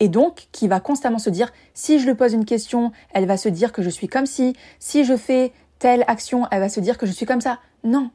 et 0.00 0.08
donc 0.08 0.48
qui 0.52 0.68
va 0.68 0.80
constamment 0.80 1.18
se 1.18 1.30
dire 1.30 1.52
si 1.74 1.98
je 1.98 2.06
lui 2.06 2.14
pose 2.14 2.32
une 2.32 2.44
question, 2.44 2.92
elle 3.12 3.26
va 3.26 3.36
se 3.36 3.48
dire 3.48 3.72
que 3.72 3.82
je 3.82 3.90
suis 3.90 4.08
comme 4.08 4.26
si, 4.26 4.54
si 4.78 5.04
je 5.04 5.16
fais 5.16 5.52
telle 5.78 6.04
action, 6.08 6.46
elle 6.50 6.60
va 6.60 6.68
se 6.68 6.80
dire 6.80 6.98
que 6.98 7.06
je 7.06 7.12
suis 7.12 7.26
comme 7.26 7.40
ça. 7.40 7.58
Non. 7.84 8.10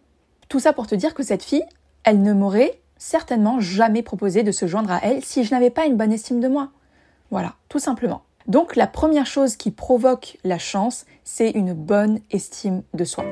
Tout 0.50 0.60
ça 0.60 0.74
pour 0.74 0.88
te 0.88 0.96
dire 0.96 1.14
que 1.14 1.24
cette 1.24 1.44
fille, 1.44 1.64
elle 2.04 2.22
ne 2.22 2.34
m'aurait 2.34 2.80
certainement 3.04 3.60
jamais 3.60 4.02
proposé 4.02 4.44
de 4.44 4.54
se 4.54 4.66
joindre 4.66 4.90
à 4.92 5.02
elle 5.04 5.26
si 5.26 5.44
je 5.44 5.54
n'avais 5.54 5.70
pas 5.70 5.86
une 5.86 5.98
bonne 5.98 6.14
estime 6.14 6.40
de 6.40 6.48
moi. 6.48 6.70
Voilà, 7.32 7.56
tout 7.68 7.80
simplement. 7.80 8.24
Donc 8.48 8.78
la 8.78 8.88
première 8.88 9.26
chose 9.26 9.58
qui 9.58 9.72
provoque 9.72 10.38
la 10.46 10.58
chance, 10.58 11.06
c'est 11.26 11.52
une 11.52 11.74
bonne 11.74 12.22
estime 12.32 12.82
de 12.94 13.04
soi. 13.04 13.26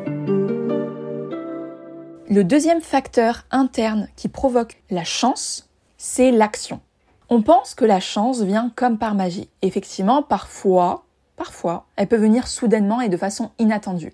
Le 2.29 2.41
deuxième 2.43 2.81
facteur 2.81 3.45
interne 3.49 4.09
qui 4.17 4.27
provoque 4.27 4.81
la 4.89 5.05
chance, 5.05 5.69
c'est 5.97 6.31
l'action. 6.31 6.81
On 7.29 7.41
pense 7.41 7.73
que 7.73 7.85
la 7.85 8.01
chance 8.01 8.41
vient 8.41 8.73
comme 8.75 8.97
par 8.97 9.15
magie. 9.15 9.49
Effectivement, 9.61 10.21
parfois, 10.21 11.05
parfois, 11.37 11.85
elle 11.95 12.07
peut 12.07 12.17
venir 12.17 12.47
soudainement 12.47 12.99
et 12.99 13.07
de 13.07 13.15
façon 13.15 13.51
inattendue. 13.57 14.11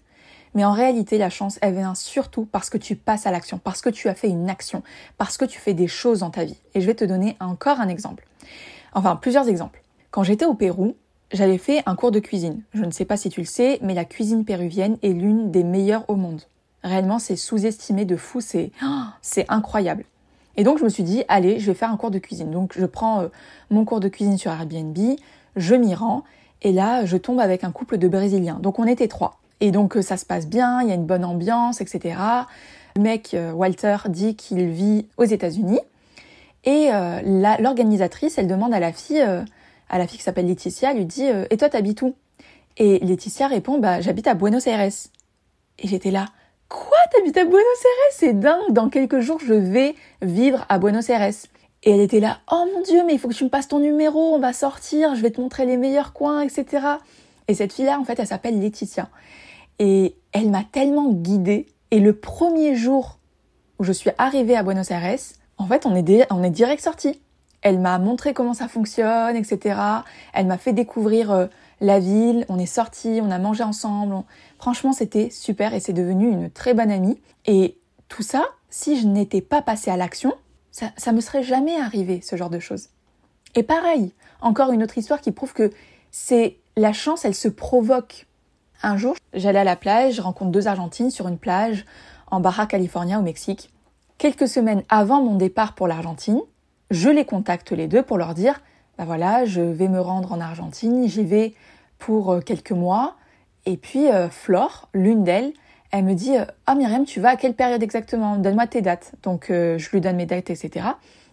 Mais 0.55 0.65
en 0.65 0.71
réalité, 0.71 1.17
la 1.17 1.29
chance, 1.29 1.59
elle 1.61 1.75
vient 1.75 1.95
surtout 1.95 2.45
parce 2.45 2.69
que 2.69 2.77
tu 2.77 2.95
passes 2.95 3.27
à 3.27 3.31
l'action, 3.31 3.57
parce 3.57 3.81
que 3.81 3.89
tu 3.89 4.07
as 4.09 4.15
fait 4.15 4.29
une 4.29 4.49
action, 4.49 4.83
parce 5.17 5.37
que 5.37 5.45
tu 5.45 5.59
fais 5.59 5.73
des 5.73 5.87
choses 5.87 6.19
dans 6.19 6.29
ta 6.29 6.45
vie. 6.45 6.57
Et 6.73 6.81
je 6.81 6.85
vais 6.85 6.95
te 6.95 7.05
donner 7.05 7.37
encore 7.39 7.79
un 7.79 7.87
exemple. 7.87 8.27
Enfin, 8.93 9.15
plusieurs 9.15 9.47
exemples. 9.47 9.83
Quand 10.11 10.23
j'étais 10.23 10.45
au 10.45 10.53
Pérou, 10.53 10.95
j'avais 11.31 11.57
fait 11.57 11.83
un 11.85 11.95
cours 11.95 12.11
de 12.11 12.19
cuisine. 12.19 12.63
Je 12.73 12.83
ne 12.83 12.91
sais 12.91 13.05
pas 13.05 13.17
si 13.17 13.29
tu 13.29 13.41
le 13.41 13.45
sais, 13.45 13.79
mais 13.81 13.93
la 13.93 14.05
cuisine 14.05 14.45
péruvienne 14.45 14.97
est 15.03 15.09
l'une 15.09 15.51
des 15.51 15.63
meilleures 15.63 16.09
au 16.09 16.15
monde. 16.15 16.41
Réellement, 16.83 17.19
c'est 17.19 17.35
sous-estimé 17.35 18.05
de 18.05 18.15
fou, 18.15 18.39
c'est 18.39 18.71
c'est 19.21 19.45
incroyable. 19.49 20.05
Et 20.55 20.63
donc 20.63 20.79
je 20.79 20.83
me 20.83 20.89
suis 20.89 21.03
dit, 21.03 21.23
allez, 21.27 21.59
je 21.59 21.67
vais 21.67 21.75
faire 21.75 21.91
un 21.91 21.97
cours 21.97 22.11
de 22.11 22.19
cuisine. 22.19 22.49
Donc 22.49 22.73
je 22.77 22.85
prends 22.85 23.21
euh, 23.21 23.27
mon 23.69 23.85
cours 23.85 23.99
de 23.99 24.07
cuisine 24.07 24.37
sur 24.37 24.51
Airbnb, 24.51 24.97
je 25.55 25.75
m'y 25.75 25.93
rends, 25.93 26.23
et 26.61 26.71
là 26.71 27.05
je 27.05 27.17
tombe 27.17 27.39
avec 27.39 27.63
un 27.63 27.71
couple 27.71 27.97
de 27.97 28.07
Brésiliens. 28.07 28.59
Donc 28.61 28.79
on 28.79 28.85
était 28.85 29.07
trois. 29.07 29.39
Et 29.59 29.71
donc 29.71 29.97
euh, 29.97 30.01
ça 30.01 30.17
se 30.17 30.25
passe 30.25 30.47
bien, 30.47 30.81
il 30.81 30.89
y 30.89 30.91
a 30.91 30.95
une 30.95 31.05
bonne 31.05 31.25
ambiance, 31.25 31.81
etc. 31.81 32.15
Le 32.95 33.01
mec, 33.01 33.33
euh, 33.33 33.51
Walter, 33.51 33.97
dit 34.09 34.35
qu'il 34.35 34.67
vit 34.67 35.07
aux 35.17 35.23
États-Unis. 35.23 35.79
Et 36.63 36.89
l'organisatrice, 37.59 38.37
elle 38.37 38.47
demande 38.47 38.73
à 38.73 38.81
la 38.81 38.91
fille, 38.91 39.21
à 39.21 39.97
la 39.97 40.05
fille 40.05 40.17
qui 40.17 40.23
s'appelle 40.23 40.47
Laetitia, 40.47 40.91
lui 40.93 41.05
dit 41.05 41.23
Et 41.49 41.55
toi, 41.55 41.69
t'habites 41.69 42.01
où? 42.01 42.13
Et 42.75 42.99
Laetitia 42.99 43.47
répond 43.47 43.77
Bah, 43.77 44.01
j'habite 44.01 44.27
à 44.27 44.33
Buenos 44.33 44.67
Aires. 44.67 44.81
Et 44.81 45.87
j'étais 45.87 46.11
là 46.11 46.25
Quoi 46.67 46.97
T'habites 47.13 47.37
à 47.37 47.45
Buenos 47.45 47.61
Aires? 47.61 48.11
C'est 48.11 48.37
dingue 48.37 48.73
Dans 48.73 48.89
quelques 48.89 49.21
jours, 49.21 49.39
je 49.39 49.53
vais 49.53 49.95
vivre 50.21 50.65
à 50.67 50.77
Buenos 50.77 51.09
Aires. 51.09 51.31
Et 51.83 51.91
elle 51.91 52.01
était 52.01 52.19
là, 52.19 52.39
oh 52.51 52.65
mon 52.73 52.81
dieu, 52.81 53.03
mais 53.05 53.13
il 53.13 53.19
faut 53.19 53.29
que 53.29 53.33
tu 53.33 53.43
me 53.43 53.49
passes 53.49 53.67
ton 53.67 53.79
numéro, 53.79 54.35
on 54.35 54.39
va 54.39 54.51
sortir, 54.51 55.15
je 55.15 55.21
vais 55.21 55.31
te 55.31 55.39
montrer 55.39 55.65
les 55.65 55.77
meilleurs 55.77 56.11
coins, 56.11 56.41
etc. 56.41 56.85
Et 57.47 57.53
cette 57.53 57.73
fille-là, 57.73 57.99
en 57.99 58.03
fait, 58.03 58.19
elle 58.19 58.27
s'appelle 58.27 58.59
Laetitia. 58.59 59.09
Et 59.79 60.15
elle 60.31 60.49
m'a 60.49 60.63
tellement 60.63 61.11
guidée. 61.11 61.67
Et 61.91 61.99
le 61.99 62.13
premier 62.13 62.75
jour 62.75 63.19
où 63.79 63.83
je 63.83 63.91
suis 63.91 64.09
arrivée 64.17 64.55
à 64.55 64.63
Buenos 64.63 64.91
Aires, 64.91 65.17
en 65.57 65.67
fait, 65.67 65.85
on 65.85 65.95
est, 65.95 66.49
direct 66.49 66.83
sorti. 66.83 67.21
Elle 67.61 67.79
m'a 67.79 67.97
montré 67.99 68.33
comment 68.33 68.53
ça 68.53 68.67
fonctionne, 68.67 69.35
etc. 69.35 69.79
Elle 70.33 70.45
m'a 70.45 70.57
fait 70.57 70.73
découvrir 70.73 71.31
euh, 71.31 71.47
la 71.81 71.99
ville. 71.99 72.45
On 72.49 72.59
est 72.59 72.65
sortis, 72.67 73.19
on 73.23 73.31
a 73.31 73.39
mangé 73.39 73.63
ensemble. 73.63 74.15
Franchement, 74.59 74.93
c'était 74.93 75.29
super 75.29 75.73
et 75.73 75.79
c'est 75.79 75.93
devenu 75.93 76.29
une 76.29 76.49
très 76.49 76.73
bonne 76.73 76.91
amie. 76.91 77.19
Et 77.45 77.77
tout 78.09 78.23
ça, 78.23 78.45
si 78.69 78.99
je 78.99 79.07
n'étais 79.07 79.41
pas 79.41 79.61
passée 79.61 79.89
à 79.89 79.97
l'action, 79.97 80.33
ça, 80.71 80.91
ça 80.97 81.11
me 81.11 81.21
serait 81.21 81.43
jamais 81.43 81.79
arrivé, 81.79 82.21
ce 82.21 82.35
genre 82.35 82.49
de 82.49 82.59
choses. 82.59 82.89
Et 83.55 83.63
pareil, 83.63 84.13
encore 84.41 84.71
une 84.71 84.83
autre 84.83 84.97
histoire 84.97 85.21
qui 85.21 85.31
prouve 85.31 85.53
que 85.53 85.71
c'est 86.11 86.57
la 86.77 86.93
chance, 86.93 87.25
elle 87.25 87.35
se 87.35 87.47
provoque. 87.47 88.27
Un 88.83 88.97
jour, 88.97 89.15
j'allais 89.33 89.59
à 89.59 89.63
la 89.63 89.75
plage, 89.75 90.13
je 90.13 90.21
rencontre 90.21 90.51
deux 90.51 90.67
Argentines 90.67 91.09
sur 91.09 91.27
une 91.27 91.39
plage 91.39 91.85
en 92.29 92.39
Baja 92.39 92.67
California 92.67 93.19
au 93.19 93.23
Mexique. 93.23 93.73
Quelques 94.19 94.47
semaines 94.47 94.83
avant 94.87 95.21
mon 95.21 95.35
départ 95.35 95.73
pour 95.73 95.87
l'Argentine, 95.87 96.39
je 96.91 97.09
les 97.09 97.25
contacte 97.25 97.71
les 97.71 97.87
deux 97.87 98.03
pour 98.03 98.17
leur 98.17 98.35
dire 98.35 98.61
ben 98.97 99.05
voilà, 99.05 99.45
je 99.45 99.61
vais 99.61 99.87
me 99.87 99.99
rendre 99.99 100.31
en 100.31 100.39
Argentine, 100.39 101.07
j'y 101.07 101.23
vais 101.23 101.53
pour 101.97 102.31
euh, 102.31 102.39
quelques 102.39 102.71
mois. 102.71 103.15
Et 103.65 103.77
puis 103.77 104.09
euh, 104.09 104.29
Flore, 104.29 104.89
l'une 104.93 105.23
d'elles, 105.23 105.53
elle 105.91 106.03
me 106.03 106.13
dit 106.13 106.33
Ah 106.67 106.75
Myriam, 106.75 107.05
tu 107.05 107.19
vas 107.19 107.29
à 107.29 107.35
quelle 107.35 107.53
période 107.53 107.81
exactement? 107.81 108.37
Donne-moi 108.37 108.67
tes 108.67 108.81
dates. 108.81 109.13
Donc 109.23 109.49
euh, 109.49 109.77
je 109.79 109.89
lui 109.89 110.01
donne 110.01 110.15
mes 110.15 110.25
dates, 110.25 110.49
etc. 110.51 110.85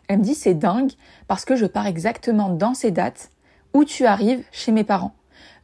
Elle 0.09 0.19
me 0.19 0.25
dit 0.25 0.35
C'est 0.35 0.55
dingue 0.55 0.93
parce 1.27 1.45
que 1.45 1.55
je 1.55 1.67
pars 1.67 1.87
exactement 1.87 2.49
dans 2.49 2.75
ces 2.75 2.91
dates 2.91 3.31
où 3.75 3.85
tu 3.85 4.07
arrives 4.07 4.45
chez 4.53 4.73
mes 4.73 4.85
parents. 4.85 5.15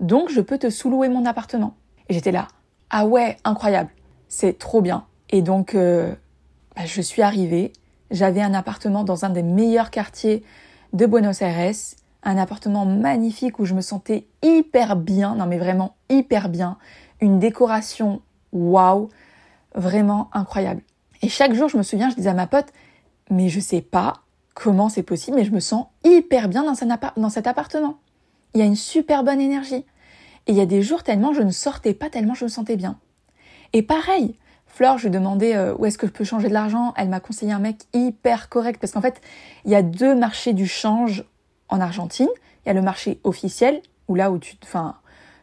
Donc 0.00 0.30
je 0.30 0.40
peux 0.40 0.58
te 0.58 0.70
sous-louer 0.70 1.08
mon 1.08 1.26
appartement. 1.26 1.74
Et 2.08 2.14
j'étais 2.14 2.32
là 2.32 2.48
Ah 2.90 3.06
ouais, 3.06 3.36
incroyable, 3.44 3.90
c'est 4.28 4.58
trop 4.58 4.80
bien. 4.80 5.06
Et 5.30 5.42
donc 5.42 5.74
bah, 5.74 6.84
je 6.84 7.00
suis 7.00 7.22
arrivée, 7.22 7.72
j'avais 8.10 8.42
un 8.42 8.54
appartement 8.54 9.04
dans 9.04 9.24
un 9.24 9.30
des 9.30 9.42
meilleurs 9.42 9.90
quartiers 9.90 10.42
de 10.92 11.06
Buenos 11.06 11.42
Aires, 11.42 11.74
un 12.22 12.36
appartement 12.36 12.84
magnifique 12.84 13.58
où 13.58 13.64
je 13.64 13.74
me 13.74 13.80
sentais 13.80 14.26
hyper 14.42 14.96
bien, 14.96 15.34
non 15.36 15.46
mais 15.46 15.58
vraiment 15.58 15.96
hyper 16.08 16.48
bien, 16.48 16.78
une 17.20 17.38
décoration 17.38 18.22
waouh, 18.52 19.08
vraiment 19.74 20.28
incroyable. 20.32 20.82
Et 21.22 21.28
chaque 21.28 21.54
jour, 21.54 21.68
je 21.68 21.76
me 21.76 21.82
souviens, 21.82 22.10
je 22.10 22.16
disais 22.16 22.30
à 22.30 22.34
ma 22.34 22.46
pote, 22.46 22.68
mais 23.30 23.48
je 23.48 23.60
sais 23.60 23.82
pas 23.82 24.14
comment 24.54 24.88
c'est 24.88 25.02
possible, 25.02 25.36
mais 25.36 25.44
je 25.44 25.52
me 25.52 25.60
sens 25.60 25.86
hyper 26.04 26.48
bien 26.48 26.64
dans 26.64 27.30
cet 27.30 27.46
appartement. 27.46 27.98
Il 28.54 28.60
y 28.60 28.62
a 28.62 28.66
une 28.66 28.76
super 28.76 29.24
bonne 29.24 29.40
énergie. 29.40 29.84
Et 30.46 30.52
il 30.52 30.56
y 30.56 30.60
a 30.60 30.66
des 30.66 30.82
jours 30.82 31.02
tellement 31.02 31.32
je 31.32 31.42
ne 31.42 31.50
sortais 31.50 31.94
pas, 31.94 32.10
tellement 32.10 32.34
je 32.34 32.44
me 32.44 32.48
sentais 32.48 32.76
bien. 32.76 32.98
Et 33.72 33.82
pareil, 33.82 34.34
Flore, 34.66 34.98
je 34.98 35.02
lui 35.02 35.08
ai 35.08 35.18
demandé 35.18 35.54
euh, 35.54 35.74
où 35.78 35.84
est-ce 35.84 35.98
que 35.98 36.06
je 36.06 36.12
peux 36.12 36.24
changer 36.24 36.48
de 36.48 36.54
l'argent? 36.54 36.94
Elle 36.96 37.08
m'a 37.08 37.20
conseillé 37.20 37.52
un 37.52 37.58
mec 37.58 37.82
hyper 37.92 38.48
correct 38.48 38.80
parce 38.80 38.92
qu'en 38.92 39.00
fait, 39.00 39.20
il 39.64 39.70
y 39.70 39.74
a 39.74 39.82
deux 39.82 40.14
marchés 40.14 40.52
du 40.52 40.66
change 40.66 41.24
en 41.68 41.80
Argentine. 41.80 42.28
Il 42.64 42.68
y 42.68 42.70
a 42.70 42.74
le 42.74 42.82
marché 42.82 43.20
officiel 43.24 43.82
où 44.08 44.14
là 44.14 44.30
où 44.30 44.38
tu, 44.38 44.56
enfin, 44.62 44.96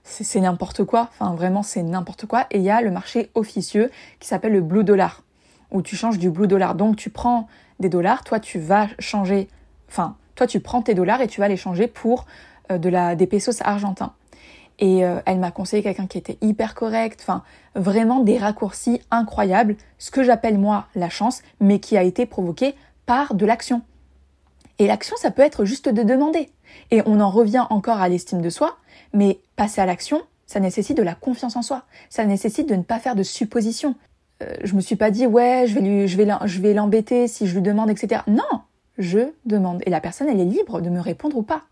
c'est 0.03 0.39
n'importe 0.39 0.83
quoi. 0.83 1.09
Enfin, 1.11 1.35
vraiment, 1.35 1.63
c'est 1.63 1.83
n'importe 1.83 2.25
quoi. 2.25 2.47
Et 2.51 2.57
il 2.57 2.63
y 2.63 2.69
a 2.69 2.81
le 2.81 2.91
marché 2.91 3.29
officieux 3.35 3.91
qui 4.19 4.27
s'appelle 4.27 4.53
le 4.53 4.61
blue 4.61 4.83
dollar 4.83 5.23
où 5.71 5.81
tu 5.81 5.95
changes 5.95 6.17
du 6.17 6.29
blue 6.29 6.47
dollar. 6.47 6.75
Donc, 6.75 6.95
tu 6.95 7.09
prends 7.09 7.47
des 7.79 7.89
dollars, 7.89 8.23
toi, 8.23 8.39
tu 8.39 8.59
vas 8.59 8.87
changer, 8.99 9.49
enfin, 9.89 10.15
toi, 10.35 10.47
tu 10.47 10.59
prends 10.59 10.81
tes 10.81 10.93
dollars 10.93 11.21
et 11.21 11.27
tu 11.27 11.41
vas 11.41 11.47
les 11.47 11.57
changer 11.57 11.87
pour 11.87 12.25
de 12.69 12.89
la, 12.89 13.15
des 13.15 13.27
pesos 13.27 13.62
argentins. 13.63 14.13
Et 14.79 15.03
euh, 15.03 15.19
elle 15.25 15.39
m'a 15.39 15.51
conseillé 15.51 15.81
quelqu'un 15.81 16.07
qui 16.07 16.17
était 16.17 16.38
hyper 16.41 16.75
correct, 16.75 17.19
enfin 17.21 17.43
vraiment 17.75 18.19
des 18.19 18.38
raccourcis 18.38 19.01
incroyables, 19.09 19.75
ce 19.97 20.12
que 20.12 20.24
j'appelle 20.24 20.57
moi 20.57 20.88
la 20.95 21.09
chance, 21.09 21.41
mais 21.59 21.79
qui 21.79 21.97
a 21.97 22.03
été 22.03 22.25
provoqué 22.25 22.75
par 23.05 23.33
de 23.33 23.45
l'action. 23.45 23.81
Et 24.79 24.86
l'action, 24.86 25.15
ça 25.17 25.31
peut 25.31 25.41
être 25.41 25.65
juste 25.65 25.89
de 25.89 26.03
demander. 26.03 26.50
Et 26.91 27.01
on 27.07 27.19
en 27.19 27.31
revient 27.31 27.65
encore 27.71 28.00
à 28.00 28.09
l'estime 28.09 28.41
de 28.41 28.50
soi, 28.50 28.77
mais 29.13 29.39
passer 29.55 29.81
à 29.81 29.88
l'action, 29.88 30.21
ça 30.45 30.59
nécessite 30.59 30.97
de 30.97 31.03
la 31.03 31.15
confiance 31.15 31.55
en 31.55 31.63
soi. 31.63 31.83
Ça 32.09 32.25
nécessite 32.25 32.69
de 32.69 32.75
ne 32.75 32.83
pas 32.83 33.00
faire 33.00 33.15
de 33.15 33.24
suppositions. 33.24 33.95
Euh, 34.43 34.53
je 34.63 34.75
me 34.75 34.81
suis 34.81 34.95
pas 34.95 35.09
dit 35.09 35.25
ouais, 35.25 35.65
je 35.65 35.74
vais 35.74 35.81
lui, 35.81 36.07
je 36.07 36.62
vais 36.62 36.74
l'embêter 36.74 37.27
si 37.27 37.47
je 37.47 37.55
lui 37.55 37.63
demande, 37.63 37.89
etc. 37.89 38.21
Non, 38.27 38.62
je 39.00 39.31
demande 39.45 39.81
et 39.88 39.89
la 39.89 40.01
personne, 40.01 40.27
elle 40.29 40.39
est 40.39 40.45
libre 40.45 40.81
de 40.81 40.91
me 40.91 41.00
répondre 41.00 41.38
ou 41.38 41.41
pas. 41.41 41.63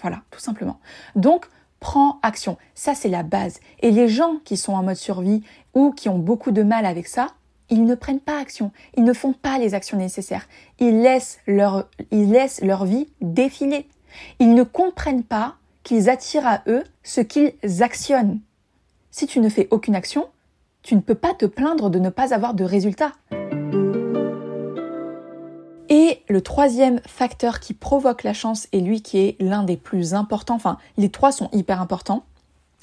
Voilà, 0.00 0.22
tout 0.30 0.40
simplement. 0.40 0.78
Donc 1.14 1.48
prends 1.80 2.18
action. 2.22 2.56
Ça, 2.74 2.94
c'est 2.94 3.08
la 3.08 3.22
base. 3.22 3.60
Et 3.80 3.90
les 3.90 4.08
gens 4.08 4.36
qui 4.44 4.56
sont 4.56 4.72
en 4.72 4.82
mode 4.82 4.96
survie 4.96 5.42
ou 5.74 5.92
qui 5.92 6.08
ont 6.08 6.18
beaucoup 6.18 6.50
de 6.50 6.62
mal 6.62 6.86
avec 6.86 7.06
ça, 7.06 7.28
ils 7.68 7.84
ne 7.84 7.94
prennent 7.94 8.20
pas 8.20 8.38
action. 8.40 8.70
Ils 8.96 9.04
ne 9.04 9.12
font 9.12 9.32
pas 9.32 9.58
les 9.58 9.74
actions 9.74 9.98
nécessaires. 9.98 10.48
Ils 10.78 11.02
laissent 11.02 11.38
leur, 11.46 11.88
ils 12.10 12.30
laissent 12.30 12.62
leur 12.62 12.84
vie 12.84 13.08
défiler. 13.20 13.88
Ils 14.38 14.54
ne 14.54 14.62
comprennent 14.62 15.24
pas 15.24 15.56
qu'ils 15.82 16.08
attirent 16.08 16.46
à 16.46 16.62
eux 16.66 16.84
ce 17.02 17.20
qu'ils 17.20 17.54
actionnent. 17.80 18.40
Si 19.10 19.26
tu 19.26 19.40
ne 19.40 19.48
fais 19.48 19.68
aucune 19.70 19.94
action, 19.94 20.26
tu 20.82 20.94
ne 20.94 21.00
peux 21.00 21.14
pas 21.14 21.34
te 21.34 21.46
plaindre 21.46 21.90
de 21.90 21.98
ne 21.98 22.10
pas 22.10 22.34
avoir 22.34 22.54
de 22.54 22.64
résultats. 22.64 23.12
Et 26.28 26.32
le 26.32 26.40
troisième 26.40 27.00
facteur 27.06 27.60
qui 27.60 27.74
provoque 27.74 28.22
la 28.22 28.34
chance 28.34 28.68
est 28.72 28.80
lui 28.80 29.02
qui 29.02 29.18
est 29.18 29.36
l'un 29.40 29.62
des 29.62 29.76
plus 29.76 30.14
importants, 30.14 30.56
enfin 30.56 30.78
les 30.96 31.10
trois 31.10 31.32
sont 31.32 31.48
hyper 31.52 31.80
importants, 31.80 32.24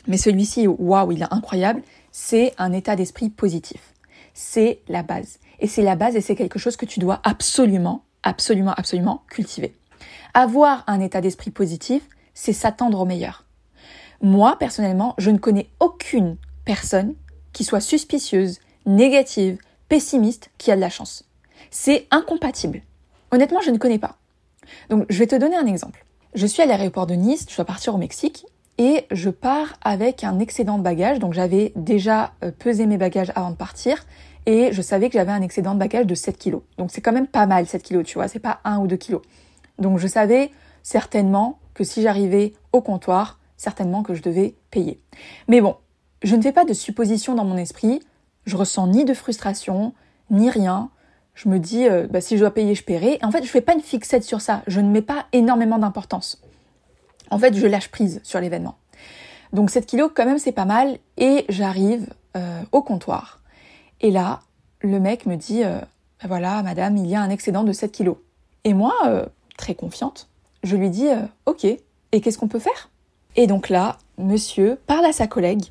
mais 0.08 0.18
celui-ci, 0.18 0.68
waouh, 0.68 1.12
il 1.12 1.22
est 1.22 1.34
incroyable, 1.34 1.82
c'est 2.12 2.54
un 2.58 2.74
état 2.74 2.96
d'esprit 2.96 3.30
positif. 3.30 3.94
C'est 4.34 4.82
la 4.88 5.04
base. 5.04 5.40
Et 5.60 5.68
c'est 5.68 5.82
la 5.82 5.96
base 5.96 6.16
et 6.16 6.22
c'est 6.22 6.36
quelque 6.36 6.60
chose 6.60 6.76
que 6.76 6.86
tu 6.86 7.00
dois 7.00 7.22
absolument, 7.24 8.04
absolument, 8.24 8.74
absolument 8.74 9.24
cultiver. 9.30 9.76
Avoir 10.34 10.84
un 10.88 11.00
état 11.00 11.22
d'esprit 11.22 11.52
positif, 11.52 12.04
c'est 12.34 12.54
s'attendre 12.54 13.00
au 13.00 13.06
meilleur. 13.06 13.46
Moi, 14.22 14.58
personnellement, 14.58 15.16
je 15.18 15.30
ne 15.30 15.38
connais 15.38 15.70
aucune 15.80 16.38
personne 16.66 17.14
qui 17.52 17.64
soit 17.64 17.82
suspicieuse, 17.82 18.60
négative, 18.86 19.58
pessimiste, 19.90 20.50
qui 20.58 20.72
a 20.72 20.76
de 20.76 20.82
la 20.82 20.90
chance. 20.90 21.26
C'est 21.72 22.08
incompatible. 22.10 22.82
Honnêtement, 23.34 23.62
je 23.62 23.72
ne 23.72 23.80
connais 23.80 23.98
pas. 23.98 24.18
Donc, 24.92 25.08
je 25.10 25.18
vais 25.18 25.25
te 25.25 25.36
donner 25.36 25.56
un 25.56 25.66
exemple. 25.66 26.06
Je 26.36 26.46
suis 26.46 26.62
à 26.62 26.68
l'aéroport 26.68 27.08
de 27.08 27.16
Nice, 27.16 27.48
je 27.50 27.56
dois 27.56 27.66
partir 27.66 27.96
au 27.96 27.98
Mexique, 27.98 28.46
et 28.78 29.08
je 29.10 29.32
pars 29.32 29.74
avec 29.82 30.24
un 30.24 30.38
excédent 30.38 30.78
de 30.78 30.84
bagages. 30.84 31.18
Donc, 31.18 31.34
j'avais 31.34 31.74
déjà 31.75 32.34
euh, 32.44 32.52
pesé 32.52 32.86
mes 32.86 32.98
bagages 32.98 33.32
avant 33.34 33.50
de 33.50 33.56
partir, 33.56 34.06
et 34.46 34.72
je 34.72 34.84
savais 34.84 35.10
que 35.10 35.13
j'avais 35.13 35.32
un 35.32 35.42
excédent 35.42 35.74
de 35.74 35.80
bagages 35.80 36.06
de 36.06 36.13
7 36.13 36.38
kilos. 36.38 36.62
Donc, 36.78 36.92
c'est 36.92 37.02
quand 37.02 37.12
même 37.12 37.25
pas 37.25 37.48
mal, 37.48 37.66
7 37.66 37.82
kilos, 37.82 38.06
tu 38.06 38.20
vois, 38.20 38.28
c'est 38.28 38.38
pas 38.38 38.60
1 38.66 38.78
ou 38.78 38.86
2 38.86 38.98
kilos. 38.98 39.24
Donc, 39.80 39.98
je 39.98 40.06
savais 40.06 40.52
certainement 40.84 41.58
que 41.74 41.84
si 41.84 42.04
j'arrivais 42.04 42.54
au 42.72 42.82
comptoir, 42.82 43.40
certainement 43.58 44.04
que 44.04 44.13
je 44.13 44.22
devais 44.22 44.54
payer. 44.70 45.02
Mais 45.48 45.60
bon, 45.60 45.78
je 46.22 46.36
ne 46.36 46.42
fais 46.44 46.52
pas 46.52 46.66
de 46.66 46.74
suppositions 46.74 47.34
dans 47.34 47.46
mon 47.46 47.58
esprit, 47.58 48.00
je 48.46 48.56
ressens 48.58 48.86
ni 48.90 49.06
de 49.06 49.16
frustration, 49.16 49.96
ni 50.30 50.52
rien 50.52 50.92
je 51.36 51.50
me 51.50 51.60
dis, 51.60 51.88
euh, 51.88 52.08
bah, 52.08 52.22
si 52.22 52.36
je 52.36 52.42
dois 52.42 52.54
payer, 52.54 52.75
je 52.75 52.84
paierai. 52.84 53.20
En 53.24 53.32
fait, 53.32 53.44
je 53.44 53.50
fais 53.50 53.62
pas 53.62 53.74
une 53.74 53.82
fixette 53.82 54.24
sur 54.24 54.42
ça. 54.42 54.62
Je 54.68 54.80
ne 54.80 54.90
mets 54.90 55.02
pas 55.02 55.25
énormément 55.32 55.80
d'importance. 55.80 56.42
En 57.30 57.40
fait, 57.40 57.56
je 57.56 57.66
lâche 57.66 57.90
prise 57.90 58.22
sur 58.24 58.40
l'événement. 58.40 58.78
Donc 59.52 59.70
7 59.70 59.86
kilos, 59.86 60.12
quand 60.13 60.25
même, 60.25 60.38
c'est 60.38 60.52
pas 60.52 60.66
mal. 60.66 60.98
Et 61.18 61.46
j'arrive 61.50 62.13
euh, 62.38 62.62
au 62.72 62.82
comptoir. 62.82 63.42
Et 64.02 64.12
là, 64.12 64.42
le 64.82 65.00
mec 65.00 65.25
me 65.25 65.36
dit, 65.36 65.63
euh, 65.63 65.80
bah, 66.22 66.28
voilà, 66.28 66.62
madame, 66.62 66.98
il 66.98 67.08
y 67.08 67.16
a 67.16 67.22
un 67.22 67.30
excédent 67.30 67.63
de 67.63 67.72
7 67.72 67.92
kilos. 67.92 68.18
Et 68.63 68.74
moi, 68.74 68.94
très 69.58 69.75
confiante, 69.75 70.30
je 70.63 70.78
lui 70.78 70.90
dis, 70.90 71.10
ok, 71.46 71.66
et 71.66 72.22
qu'est-ce 72.22 72.38
qu'on 72.38 72.48
peut 72.48 72.60
faire? 72.60 72.90
Et 73.36 73.46
donc 73.46 73.68
là, 73.68 73.98
monsieur 74.18 74.80
parle 74.88 75.04
à 75.04 75.12
sa 75.12 75.28
collègue. 75.28 75.66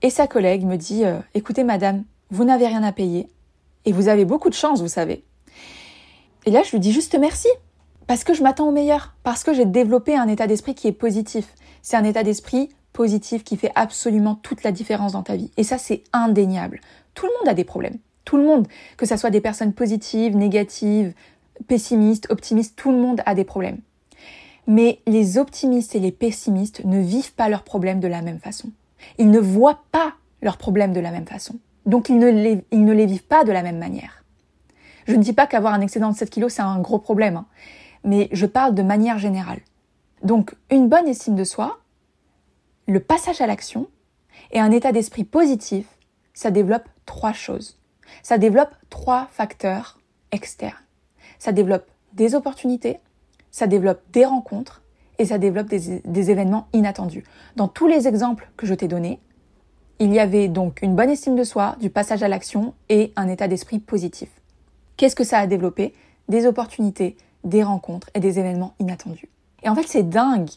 Et 0.00 0.08
sa 0.08 0.26
collègue 0.26 0.64
me 0.64 0.76
dit, 0.76 1.02
écoutez, 1.34 1.62
madame, 1.62 2.04
vous 2.30 2.44
n'avez 2.44 2.66
rien 2.66 2.82
à 2.82 2.92
payer 2.92 3.28
et 3.84 3.92
vous 3.92 4.08
avez 4.08 4.24
beaucoup 4.24 4.50
de 4.50 4.54
chance, 4.54 4.80
vous 4.80 4.88
savez. 4.88 5.24
Et 6.46 6.50
là, 6.50 6.62
je 6.62 6.70
lui 6.70 6.80
dis 6.80 6.92
juste 6.92 7.16
merci. 7.18 7.48
Parce 8.06 8.24
que 8.24 8.32
je 8.32 8.42
m'attends 8.42 8.68
au 8.68 8.72
meilleur. 8.72 9.14
Parce 9.22 9.44
que 9.44 9.52
j'ai 9.52 9.66
développé 9.66 10.16
un 10.16 10.28
état 10.28 10.46
d'esprit 10.46 10.74
qui 10.74 10.88
est 10.88 10.92
positif. 10.92 11.54
C'est 11.82 11.96
un 11.96 12.04
état 12.04 12.22
d'esprit 12.22 12.70
positif 12.94 13.44
qui 13.44 13.56
fait 13.56 13.70
absolument 13.74 14.34
toute 14.34 14.62
la 14.62 14.72
différence 14.72 15.12
dans 15.12 15.22
ta 15.22 15.36
vie. 15.36 15.50
Et 15.56 15.62
ça, 15.62 15.76
c'est 15.76 16.02
indéniable. 16.12 16.80
Tout 17.14 17.26
le 17.26 17.32
monde 17.38 17.48
a 17.48 17.54
des 17.54 17.64
problèmes. 17.64 17.98
Tout 18.24 18.38
le 18.38 18.44
monde. 18.44 18.66
Que 18.96 19.04
ce 19.04 19.16
soit 19.16 19.30
des 19.30 19.42
personnes 19.42 19.74
positives, 19.74 20.36
négatives, 20.36 21.12
pessimistes, 21.66 22.30
optimistes, 22.30 22.76
tout 22.76 22.92
le 22.92 22.98
monde 22.98 23.20
a 23.26 23.34
des 23.34 23.44
problèmes. 23.44 23.80
Mais 24.66 25.00
les 25.06 25.38
optimistes 25.38 25.94
et 25.94 26.00
les 26.00 26.12
pessimistes 26.12 26.84
ne 26.84 27.00
vivent 27.00 27.34
pas 27.34 27.48
leurs 27.48 27.62
problèmes 27.62 28.00
de 28.00 28.08
la 28.08 28.22
même 28.22 28.38
façon. 28.38 28.70
Ils 29.18 29.30
ne 29.30 29.38
voient 29.38 29.82
pas 29.92 30.14
leurs 30.42 30.56
problèmes 30.56 30.92
de 30.92 31.00
la 31.00 31.10
même 31.10 31.26
façon. 31.26 31.58
Donc 31.88 32.10
ils 32.10 32.18
ne, 32.18 32.28
les, 32.92 33.06
vivent 33.06 33.24
pas 33.24 33.44
de 33.44 33.50
la 33.50 33.62
même 33.62 33.78
manière. 33.78 34.22
Je 35.06 35.14
ne 35.14 35.22
dis 35.22 35.32
pas 35.32 35.46
qu'avoir 35.46 35.72
un 35.72 35.80
excédent 35.80 36.10
de 36.10 36.16
7 36.16 36.28
kilos, 36.28 36.52
c'est 36.52 36.62
un 36.62 36.78
gros 36.80 36.98
problème, 36.98 37.38
hein. 37.38 37.46
mais 38.04 38.28
je 38.30 38.44
parle 38.44 38.74
de 38.74 38.82
manière 38.82 39.18
générale. 39.18 39.60
Donc 40.22 40.54
une 40.70 40.90
bonne 40.90 41.08
estime 41.08 41.34
de 41.34 41.44
soi, 41.44 41.80
le 42.86 43.00
passage 43.00 43.40
à 43.40 43.46
l'action 43.46 43.88
et 44.50 44.60
un 44.60 44.70
état 44.70 44.92
d'esprit 44.92 45.24
positif, 45.24 45.86
ça 46.34 46.50
développe 46.50 46.86
trois 47.06 47.32
choses. 47.32 47.78
Ça 48.22 48.36
développe 48.36 48.74
trois 48.90 49.28
facteurs 49.30 49.98
externes. 50.30 50.76
Ça 51.38 51.52
développe 51.52 51.86
des 52.12 52.34
opportunités, 52.34 52.98
ça 53.50 53.66
développe 53.66 54.02
des 54.12 54.26
rencontres 54.26 54.82
et 55.18 55.24
ça 55.24 55.38
développe 55.38 55.68
des, 55.68 56.00
des 56.04 56.30
événements 56.30 56.68
inattendus. 56.74 57.24
Dans 57.56 57.66
tous 57.66 57.86
les 57.86 58.06
exemples 58.08 58.50
que 58.58 58.66
je 58.66 58.74
t'ai 58.74 58.88
donnés, 58.88 59.20
il 60.00 60.12
y 60.12 60.20
avait 60.20 60.48
donc 60.48 60.80
une 60.82 60.94
bonne 60.94 61.10
estime 61.10 61.36
de 61.36 61.44
soi, 61.44 61.76
du 61.80 61.90
passage 61.90 62.22
à 62.22 62.28
l'action 62.28 62.74
et 62.88 63.12
un 63.16 63.28
état 63.28 63.48
d'esprit 63.48 63.78
positif. 63.78 64.28
Qu'est-ce 64.96 65.16
que 65.16 65.24
ça 65.24 65.38
a 65.38 65.46
développé? 65.46 65.92
Des 66.28 66.46
opportunités, 66.46 67.16
des 67.44 67.62
rencontres 67.62 68.10
et 68.14 68.20
des 68.20 68.38
événements 68.38 68.74
inattendus. 68.78 69.28
Et 69.62 69.68
en 69.68 69.74
fait, 69.74 69.86
c'est 69.86 70.08
dingue. 70.08 70.50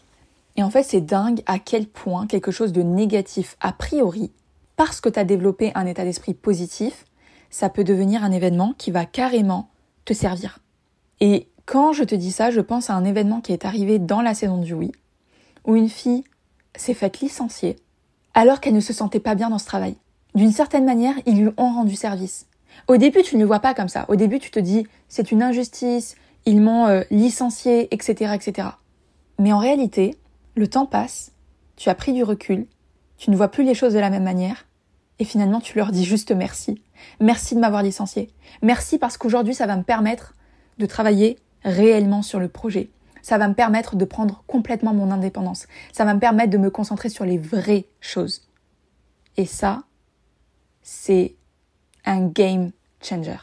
Et 0.58 0.64
en 0.64 0.70
fait, 0.70 0.84
c'est 0.84 1.02
dingue 1.02 1.42
à 1.46 1.60
quel 1.60 1.88
point 1.88 2.28
quelque 2.28 2.52
chose 2.52 2.74
de 2.74 2.82
négatif 2.82 3.56
a 3.62 3.72
priori, 3.72 4.32
parce 4.76 5.02
que 5.02 5.10
tu 5.10 5.20
as 5.20 5.24
développé 5.24 5.72
un 5.76 5.86
état 5.86 6.04
d'esprit 6.04 6.34
positif, 6.34 7.06
ça 7.50 7.70
peut 7.70 7.84
devenir 7.84 8.24
un 8.24 8.32
événement 8.32 8.74
qui 8.78 8.92
va 8.92 9.06
carrément 9.06 9.70
te 10.06 10.14
servir. 10.14 10.60
Et 11.20 11.48
quand 11.66 11.94
je 11.94 12.04
te 12.04 12.16
dis 12.16 12.32
ça, 12.32 12.52
je 12.52 12.62
pense 12.62 12.90
à 12.90 12.96
un 12.96 13.06
événement 13.06 13.42
qui 13.42 13.54
est 13.54 13.66
arrivé 13.66 14.00
dans 14.00 14.22
la 14.22 14.34
saison 14.34 14.58
du 14.58 14.74
oui, 14.74 14.92
où 15.66 15.76
une 15.76 15.90
fille 15.90 16.24
s'est 16.76 16.94
faite 16.94 17.20
licencier 17.20 17.78
alors 18.34 18.60
qu'elle 18.60 18.74
ne 18.74 18.80
se 18.80 18.94
sentait 18.94 19.20
pas 19.20 19.36
bien 19.36 19.50
dans 19.50 19.60
ce 19.60 19.66
travail. 19.66 19.96
D'une 20.36 20.52
certaine 20.52 20.86
manière, 20.86 21.16
ils 21.26 21.42
lui 21.44 21.50
ont 21.58 21.74
rendu 21.74 21.96
service. 21.96 22.48
Au 22.88 22.98
début, 22.98 23.22
tu 23.22 23.36
ne 23.36 23.42
le 23.42 23.48
vois 23.48 23.60
pas 23.60 23.74
comme 23.74 23.90
ça. 23.90 24.06
Au 24.08 24.16
début, 24.16 24.40
tu 24.40 24.52
te 24.52 24.60
dis, 24.60 24.88
c'est 25.08 25.32
une 25.32 25.44
injustice, 25.44 26.16
ils 26.46 26.62
m'ont 26.62 26.88
euh, 26.88 27.02
licencié, 27.12 27.94
etc., 27.94 28.34
etc. 28.34 28.70
Mais 29.40 29.52
en 29.52 29.60
réalité, 29.60 30.16
le 30.56 30.68
temps 30.68 30.86
passe, 30.86 31.32
tu 31.76 31.90
as 31.90 31.96
pris 31.96 32.14
du 32.14 32.24
recul, 32.24 32.68
tu 33.18 33.30
ne 33.30 33.36
vois 33.36 33.50
plus 33.50 33.64
les 33.64 33.74
choses 33.74 33.94
de 33.94 34.00
la 34.00 34.10
même 34.10 34.24
manière, 34.24 34.66
et 35.20 35.26
finalement, 35.26 35.60
tu 35.60 35.78
leur 35.78 35.92
dis 35.92 36.06
juste 36.06 36.32
merci. 36.32 36.82
Merci 37.20 37.56
de 37.56 37.60
m'avoir 37.60 37.84
licencié. 37.84 38.30
Merci 38.62 38.98
parce 38.98 39.18
qu'aujourd'hui, 39.18 39.54
ça 39.54 39.68
va 39.68 39.78
me 39.78 39.84
permettre 39.84 40.36
de 40.80 40.86
travailler 40.86 41.38
réellement 41.64 42.22
sur 42.22 42.40
le 42.40 42.48
projet. 42.48 42.90
Ça 43.22 43.38
va 43.38 43.48
me 43.48 43.54
permettre 43.54 43.96
de 43.96 44.06
prendre 44.06 44.44
complètement 44.48 44.94
mon 44.94 45.12
indépendance. 45.12 45.68
Ça 45.92 46.06
va 46.06 46.14
me 46.14 46.20
permettre 46.20 46.52
de 46.52 46.58
me 46.58 46.70
concentrer 46.70 47.10
sur 47.10 47.26
les 47.26 47.38
vraies 47.38 47.86
choses. 48.00 48.48
Et 49.38 49.46
ça, 49.46 49.84
c'est 50.82 51.36
un 52.06 52.28
game 52.28 52.72
changer. 53.02 53.38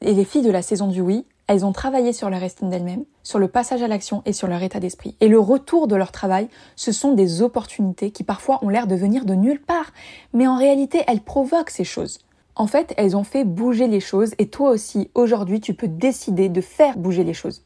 Et 0.00 0.12
les 0.12 0.24
filles 0.24 0.42
de 0.42 0.50
la 0.50 0.62
saison 0.62 0.88
du 0.88 1.00
oui, 1.00 1.26
elles 1.46 1.64
ont 1.64 1.72
travaillé 1.72 2.12
sur 2.12 2.28
leur 2.28 2.42
estime 2.42 2.70
d'elles-mêmes, 2.70 3.04
sur 3.22 3.38
le 3.38 3.48
passage 3.48 3.82
à 3.82 3.88
l'action 3.88 4.22
et 4.24 4.32
sur 4.32 4.48
leur 4.48 4.62
état 4.62 4.80
d'esprit. 4.80 5.16
Et 5.20 5.28
le 5.28 5.38
retour 5.38 5.86
de 5.86 5.94
leur 5.94 6.12
travail, 6.12 6.48
ce 6.74 6.92
sont 6.92 7.12
des 7.12 7.40
opportunités 7.40 8.10
qui 8.10 8.24
parfois 8.24 8.58
ont 8.64 8.68
l'air 8.68 8.86
de 8.86 8.96
venir 8.96 9.24
de 9.24 9.34
nulle 9.34 9.62
part, 9.62 9.92
mais 10.32 10.46
en 10.46 10.56
réalité, 10.56 11.02
elles 11.06 11.20
provoquent 11.20 11.70
ces 11.70 11.84
choses. 11.84 12.18
En 12.56 12.66
fait, 12.66 12.94
elles 12.96 13.16
ont 13.16 13.24
fait 13.24 13.44
bouger 13.44 13.86
les 13.86 14.00
choses 14.00 14.34
et 14.38 14.48
toi 14.48 14.70
aussi, 14.70 15.10
aujourd'hui, 15.14 15.60
tu 15.60 15.74
peux 15.74 15.88
décider 15.88 16.48
de 16.48 16.60
faire 16.60 16.96
bouger 16.96 17.22
les 17.22 17.34
choses. 17.34 17.62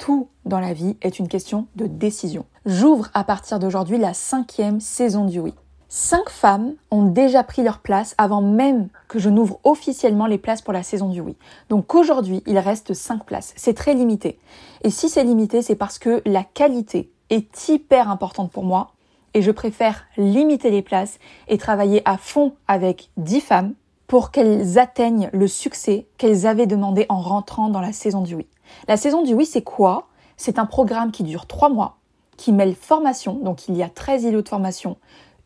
Tout 0.00 0.28
dans 0.46 0.60
la 0.60 0.72
vie 0.72 0.96
est 1.02 1.18
une 1.18 1.28
question 1.28 1.66
de 1.76 1.86
décision. 1.86 2.46
J'ouvre 2.64 3.10
à 3.12 3.22
partir 3.22 3.58
d'aujourd'hui 3.58 3.98
la 3.98 4.14
cinquième 4.14 4.80
saison 4.80 5.26
du 5.26 5.40
oui. 5.40 5.52
Cinq 5.90 6.30
femmes 6.30 6.72
ont 6.90 7.04
déjà 7.04 7.44
pris 7.44 7.62
leur 7.62 7.80
place 7.80 8.14
avant 8.16 8.40
même 8.40 8.88
que 9.08 9.18
je 9.18 9.28
n'ouvre 9.28 9.60
officiellement 9.62 10.24
les 10.24 10.38
places 10.38 10.62
pour 10.62 10.72
la 10.72 10.82
saison 10.82 11.10
du 11.10 11.20
oui. 11.20 11.36
Donc 11.68 11.94
aujourd'hui, 11.94 12.42
il 12.46 12.58
reste 12.58 12.94
cinq 12.94 13.26
places. 13.26 13.52
C'est 13.56 13.74
très 13.74 13.92
limité. 13.92 14.38
Et 14.84 14.88
si 14.88 15.10
c'est 15.10 15.22
limité, 15.22 15.60
c'est 15.60 15.76
parce 15.76 15.98
que 15.98 16.22
la 16.24 16.44
qualité 16.44 17.12
est 17.28 17.68
hyper 17.68 18.08
importante 18.08 18.50
pour 18.50 18.64
moi 18.64 18.92
et 19.34 19.42
je 19.42 19.50
préfère 19.50 20.06
limiter 20.16 20.70
les 20.70 20.82
places 20.82 21.18
et 21.46 21.58
travailler 21.58 22.00
à 22.06 22.16
fond 22.16 22.54
avec 22.68 23.10
dix 23.18 23.42
femmes 23.42 23.74
pour 24.06 24.30
qu'elles 24.30 24.78
atteignent 24.78 25.28
le 25.34 25.46
succès 25.46 26.08
qu'elles 26.16 26.46
avaient 26.46 26.66
demandé 26.66 27.04
en 27.10 27.20
rentrant 27.20 27.68
dans 27.68 27.82
la 27.82 27.92
saison 27.92 28.22
du 28.22 28.34
oui. 28.34 28.46
La 28.88 28.96
saison 28.96 29.22
du 29.22 29.34
oui, 29.34 29.46
c'est 29.46 29.62
quoi? 29.62 30.08
C'est 30.36 30.58
un 30.58 30.66
programme 30.66 31.12
qui 31.12 31.22
dure 31.22 31.46
trois 31.46 31.68
mois, 31.68 31.98
qui 32.36 32.52
mêle 32.52 32.74
formation, 32.74 33.34
donc 33.34 33.68
il 33.68 33.76
y 33.76 33.82
a 33.82 33.88
13 33.88 34.24
îlots 34.24 34.42
de 34.42 34.48
formation, 34.48 34.96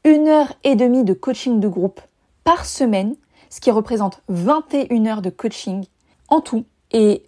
une 0.05 0.29
heure 0.29 0.53
et 0.63 0.77
demie 0.77 1.05
de 1.05 1.15
coaching 1.15 1.61
de 1.61 1.69
groupe 1.69 2.01
par 2.45 2.65
semaine, 2.65 3.17
ce 3.51 3.61
qui 3.61 3.71
représente 3.71 4.23
21 4.29 5.07
heures 5.07 5.23
de 5.23 5.31
coaching 5.31 5.85
en 6.29 6.41
tout. 6.41 6.65
Et 6.93 7.25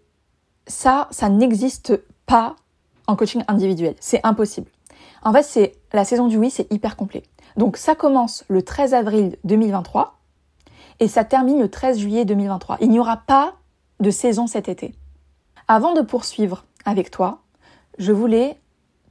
ça, 0.67 1.09
ça 1.11 1.29
n'existe 1.29 2.01
pas 2.27 2.57
en 3.07 3.17
coaching 3.17 3.43
individuel. 3.49 3.95
C'est 4.01 4.21
impossible. 4.25 4.71
En 5.23 5.33
fait, 5.33 5.43
c'est 5.43 5.73
la 5.93 6.05
saison 6.05 6.29
du 6.29 6.37
oui, 6.37 6.51
c'est 6.51 6.71
hyper 6.73 6.97
complet. 6.97 7.23
Donc 7.57 7.77
ça 7.77 7.95
commence 7.95 8.45
le 8.49 8.63
13 8.63 8.95
avril 8.95 9.37
2023 9.45 10.19
et 11.01 11.09
ça 11.09 11.25
termine 11.25 11.59
le 11.59 11.71
13 11.71 11.99
juillet 11.99 12.25
2023. 12.25 12.79
Il 12.81 12.91
n'y 12.91 12.99
aura 12.99 13.17
pas 13.17 13.55
de 14.01 14.11
saison 14.11 14.47
cet 14.47 14.69
été. 14.69 14.95
Avant 15.68 15.94
de 15.94 16.00
poursuivre 16.00 16.64
avec 16.85 17.11
toi, 17.11 17.40
je 17.98 18.12
voulais 18.12 18.57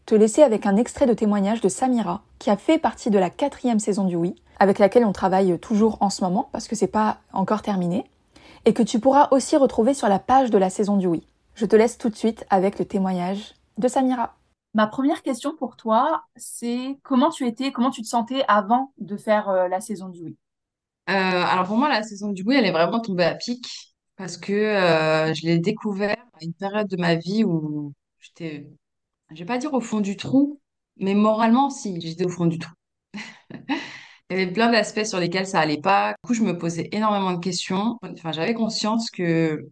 te 0.05 0.15
laisser 0.15 0.41
avec 0.41 0.65
un 0.65 0.77
extrait 0.77 1.05
de 1.05 1.13
témoignage 1.13 1.59
de 1.59 1.67
Samira, 1.67 2.21
qui 2.39 2.49
a 2.49 2.55
fait 2.55 2.77
partie 2.77 3.09
de 3.09 3.19
la 3.19 3.29
quatrième 3.29 3.79
saison 3.79 4.05
du 4.05 4.15
Oui, 4.15 4.35
avec 4.57 4.79
laquelle 4.79 5.03
on 5.03 5.11
travaille 5.11 5.59
toujours 5.59 5.97
en 5.99 6.09
ce 6.09 6.23
moment, 6.23 6.47
parce 6.53 6.69
que 6.69 6.75
c'est 6.77 6.87
pas 6.87 7.17
encore 7.33 7.61
terminé, 7.61 8.05
et 8.63 8.73
que 8.73 8.83
tu 8.83 9.01
pourras 9.01 9.27
aussi 9.31 9.57
retrouver 9.57 9.93
sur 9.93 10.07
la 10.07 10.17
page 10.17 10.49
de 10.49 10.57
la 10.57 10.69
saison 10.69 10.95
du 10.95 11.07
Oui. 11.07 11.27
Je 11.55 11.65
te 11.65 11.75
laisse 11.75 11.97
tout 11.97 12.09
de 12.09 12.15
suite 12.15 12.45
avec 12.49 12.79
le 12.79 12.85
témoignage 12.85 13.53
de 13.77 13.89
Samira. 13.89 14.35
Ma 14.73 14.87
première 14.87 15.23
question 15.23 15.55
pour 15.57 15.75
toi, 15.75 16.23
c'est 16.37 16.97
comment 17.03 17.31
tu 17.31 17.47
étais, 17.47 17.73
comment 17.73 17.91
tu 17.91 18.01
te 18.01 18.07
sentais 18.07 18.45
avant 18.47 18.93
de 18.97 19.17
faire 19.17 19.49
euh, 19.49 19.67
la 19.67 19.81
saison 19.81 20.07
du 20.07 20.23
Oui? 20.23 20.37
Euh, 21.09 21.13
Alors 21.13 21.65
pour 21.65 21.75
moi, 21.75 21.89
la 21.89 22.03
saison 22.03 22.31
du 22.31 22.43
Oui, 22.43 22.55
elle 22.55 22.65
est 22.65 22.71
vraiment 22.71 23.01
tombée 23.01 23.25
à 23.25 23.35
pic 23.35 23.94
parce 24.17 24.37
que 24.37 24.53
euh, 24.53 25.33
je 25.33 25.45
l'ai 25.45 25.59
découvert 25.59 26.17
à 26.33 26.43
une 26.43 26.53
période 26.53 26.87
de 26.87 26.97
ma 26.97 27.15
vie 27.15 27.43
où 27.43 27.93
j'étais, 28.19 28.69
je 29.31 29.39
vais 29.39 29.45
pas 29.45 29.57
dire 29.57 29.73
au 29.73 29.81
fond 29.81 30.01
du 30.01 30.17
trou, 30.17 30.59
mais 30.97 31.15
moralement, 31.15 31.69
si, 31.69 31.99
j'étais 32.01 32.25
au 32.25 32.29
fond 32.29 32.45
du 32.45 32.59
trou. 32.59 32.73
Il 34.29 34.37
y 34.37 34.41
avait 34.41 34.51
plein 34.51 34.71
d'aspects 34.71 35.05
sur 35.05 35.19
lesquels 35.19 35.45
ça 35.45 35.59
allait 35.59 35.79
pas. 35.79 36.15
Du 36.23 36.27
coup, 36.27 36.33
je 36.33 36.41
me 36.41 36.57
posais 36.57 36.89
énormément 36.91 37.33
de 37.33 37.39
questions. 37.39 37.97
Enfin, 38.01 38.31
j'avais 38.31 38.55
conscience 38.55 39.11
que 39.11 39.67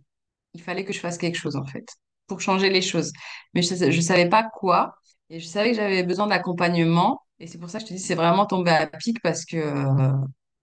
il 0.54 0.62
fallait 0.62 0.86
que 0.86 0.94
je 0.94 1.00
fasse 1.00 1.18
quelque 1.18 1.38
chose, 1.38 1.56
en 1.56 1.66
fait, 1.66 1.88
pour 2.28 2.40
changer 2.40 2.70
les 2.70 2.82
choses. 2.82 3.12
Mais 3.56 3.64
je, 3.64 3.74
ne 3.86 4.02
savais 4.02 4.30
pas 4.30 4.44
quoi. 4.44 4.96
Et 5.32 5.40
je 5.40 5.48
savais 5.48 5.72
que 5.72 5.78
j'avais 5.78 6.04
besoin 6.04 6.28
d'accompagnement. 6.28 7.22
Et 7.40 7.48
c'est 7.48 7.58
pour 7.58 7.70
ça 7.72 7.80
que 7.80 7.86
je 7.86 7.90
te 7.90 7.94
dis, 7.94 8.00
c'est 8.00 8.14
vraiment 8.14 8.46
tombé 8.46 8.70
à 8.70 8.86
pic 8.86 9.20
parce 9.24 9.44
que 9.46 9.58
euh, 9.58 10.12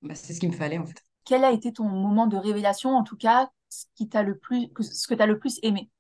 bah, 0.03 0.15
c'est 0.15 0.35
ce 0.35 0.41
qu'il 0.41 0.51
me 0.51 0.55
fallait, 0.55 0.79
en 0.79 0.87
fait. 0.87 1.03
Quel 1.25 1.45
a 1.45 1.51
été 1.51 1.73
ton 1.73 1.85
moment 1.85 2.29
de 2.29 2.37
révélation, 2.37 2.91
en 2.91 3.03
tout 3.03 3.17
cas, 3.17 3.51
ce 3.71 3.87
qui 3.95 4.09
t'a 4.09 4.23
le 4.23 4.37
plus, 4.39 4.69
ce 4.81 5.09
que 5.09 5.15
tu 5.15 5.23
as 5.23 5.27
le 5.27 5.39
plus 5.39 5.59
aimé 5.63 5.91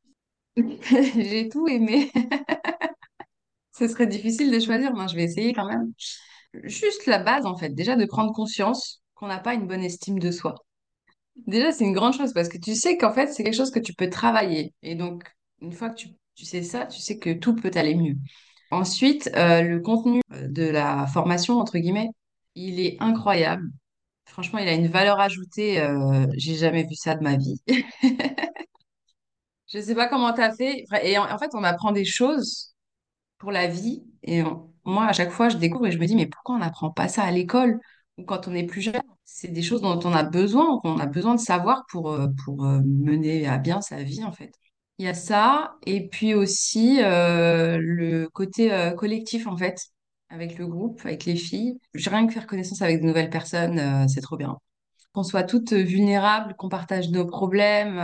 J'ai 0.56 1.48
tout 1.48 1.68
aimé. 1.68 2.11
Ce 3.72 3.88
serait 3.88 4.06
difficile 4.06 4.50
de 4.50 4.59
choisir, 4.59 4.94
mais 4.94 5.09
je 5.09 5.16
vais 5.16 5.24
essayer 5.24 5.52
quand 5.52 5.66
même. 5.66 5.92
Juste 6.64 7.06
la 7.06 7.18
base, 7.18 7.46
en 7.46 7.56
fait, 7.56 7.70
déjà 7.70 7.96
de 7.96 8.04
prendre 8.04 8.33
conscience 8.33 9.02
qu'on 9.14 9.28
n'a 9.28 9.38
pas 9.38 9.54
une 9.54 9.66
bonne 9.66 9.85
estime 9.85 10.18
de 10.18 10.30
soi. 10.30 10.56
Déjà, 11.46 11.72
c'est 11.72 11.85
une 11.85 11.92
grande 11.92 12.14
chose 12.14 12.33
parce 12.33 12.48
que 12.48 12.59
tu 12.59 12.74
sais 12.74 12.96
qu'en 12.96 13.12
fait, 13.12 13.28
c'est 13.28 13.44
quelque 13.44 13.56
chose 13.56 13.70
que 13.70 13.80
tu 13.80 13.94
peux 13.94 14.11
travailler. 14.11 14.74
Et 14.83 14.94
donc, 14.94 15.24
une 15.61 15.72
fois 15.72 15.90
que 15.90 15.96
tu, 15.96 16.09
tu 16.35 16.44
sais 16.44 16.62
ça, 16.62 16.87
tu 16.87 17.00
sais 17.00 17.18
que 17.18 17.33
tout 17.33 17.54
peut 17.54 17.70
aller 17.74 17.94
mieux. 17.94 18.16
Ensuite, 18.70 19.30
euh, 19.37 19.62
le 19.62 19.80
contenu 19.80 20.20
de 20.30 20.64
la 20.64 21.06
formation, 21.06 21.59
entre 21.59 21.78
guillemets, 21.78 22.11
il 22.54 22.80
est 22.80 22.96
incroyable. 23.00 23.70
Franchement, 24.31 24.59
il 24.61 24.69
a 24.69 24.75
une 24.75 24.88
valeur 24.88 25.21
ajoutée. 25.21 25.81
Euh, 25.81 26.27
j'ai 26.37 26.55
jamais 26.57 26.85
vu 26.85 26.95
ça 26.95 27.14
de 27.14 27.23
ma 27.23 27.37
vie. 27.37 27.61
Je 29.73 29.81
sais 29.81 29.95
pas 29.95 30.09
comment 30.09 30.33
tu 30.33 30.40
as 30.40 30.53
fait. 30.53 30.85
Et 31.05 31.19
en, 31.19 31.38
fait, 31.38 31.51
on 31.55 31.62
apprend 31.62 31.93
des 31.93 32.05
choses 32.05 32.75
pour 33.38 33.53
la 33.53 33.69
vie. 33.69 34.03
Et 34.23 34.43
moi, 34.85 35.07
à 35.07 35.12
chaque 35.12 35.31
fois, 35.31 35.49
je 35.49 35.57
découvre 35.57 35.87
et 35.87 35.93
je 35.93 35.99
me 35.99 36.07
dis, 36.07 36.16
mais 36.16 36.27
pourquoi 36.27 36.57
on 36.57 36.59
n'apprend 36.59 36.90
pas 36.90 37.09
ça 37.09 37.23
à 37.23 37.31
l'école 37.31 37.79
ou 38.19 38.25
quand 38.25 38.49
on 38.49 38.55
est 38.55 38.64
plus 38.64 38.81
jeune? 38.81 39.01
C'est 39.25 39.49
des 39.49 39.62
choses 39.62 39.81
dont 39.81 40.01
on 40.05 40.12
a 40.12 40.25
besoin, 40.25 40.81
qu'on 40.81 40.99
a 40.99 41.07
besoin 41.07 41.37
de 41.37 41.40
savoir 41.40 41.85
pour, 41.88 42.11
euh, 42.11 42.27
pour 42.45 42.64
euh, 42.64 42.81
mener 42.85 43.47
à 43.47 43.59
bien 43.59 43.81
sa 43.81 44.03
vie, 44.03 44.25
en 44.25 44.33
fait. 44.33 44.53
Il 44.99 45.05
y 45.07 45.09
a 45.09 45.14
ça. 45.14 45.77
Et 45.87 46.09
puis 46.09 46.35
aussi 46.35 47.03
euh, 47.03 47.79
le 47.81 48.29
côté 48.29 48.93
collectif, 48.99 49.47
en 49.47 49.57
fait, 49.57 49.79
avec 50.31 50.59
le 50.59 50.66
groupe, 50.66 51.01
avec 51.05 51.25
les 51.27 51.37
filles. 51.37 51.79
Rien 51.95 52.27
que 52.27 52.33
faire 52.33 52.47
connaissance 52.47 52.83
avec 52.83 53.01
de 53.03 53.07
nouvelles 53.07 53.31
personnes, 53.31 54.09
c'est 54.09 54.21
trop 54.23 54.37
bien 54.37 54.57
qu'on 55.12 55.25
soit 55.25 55.43
toutes 55.43 55.73
vulnérables, 55.73 56.55
qu'on 56.55 56.69
partage 56.69 57.11
nos 57.11 57.27
problèmes, 57.27 57.99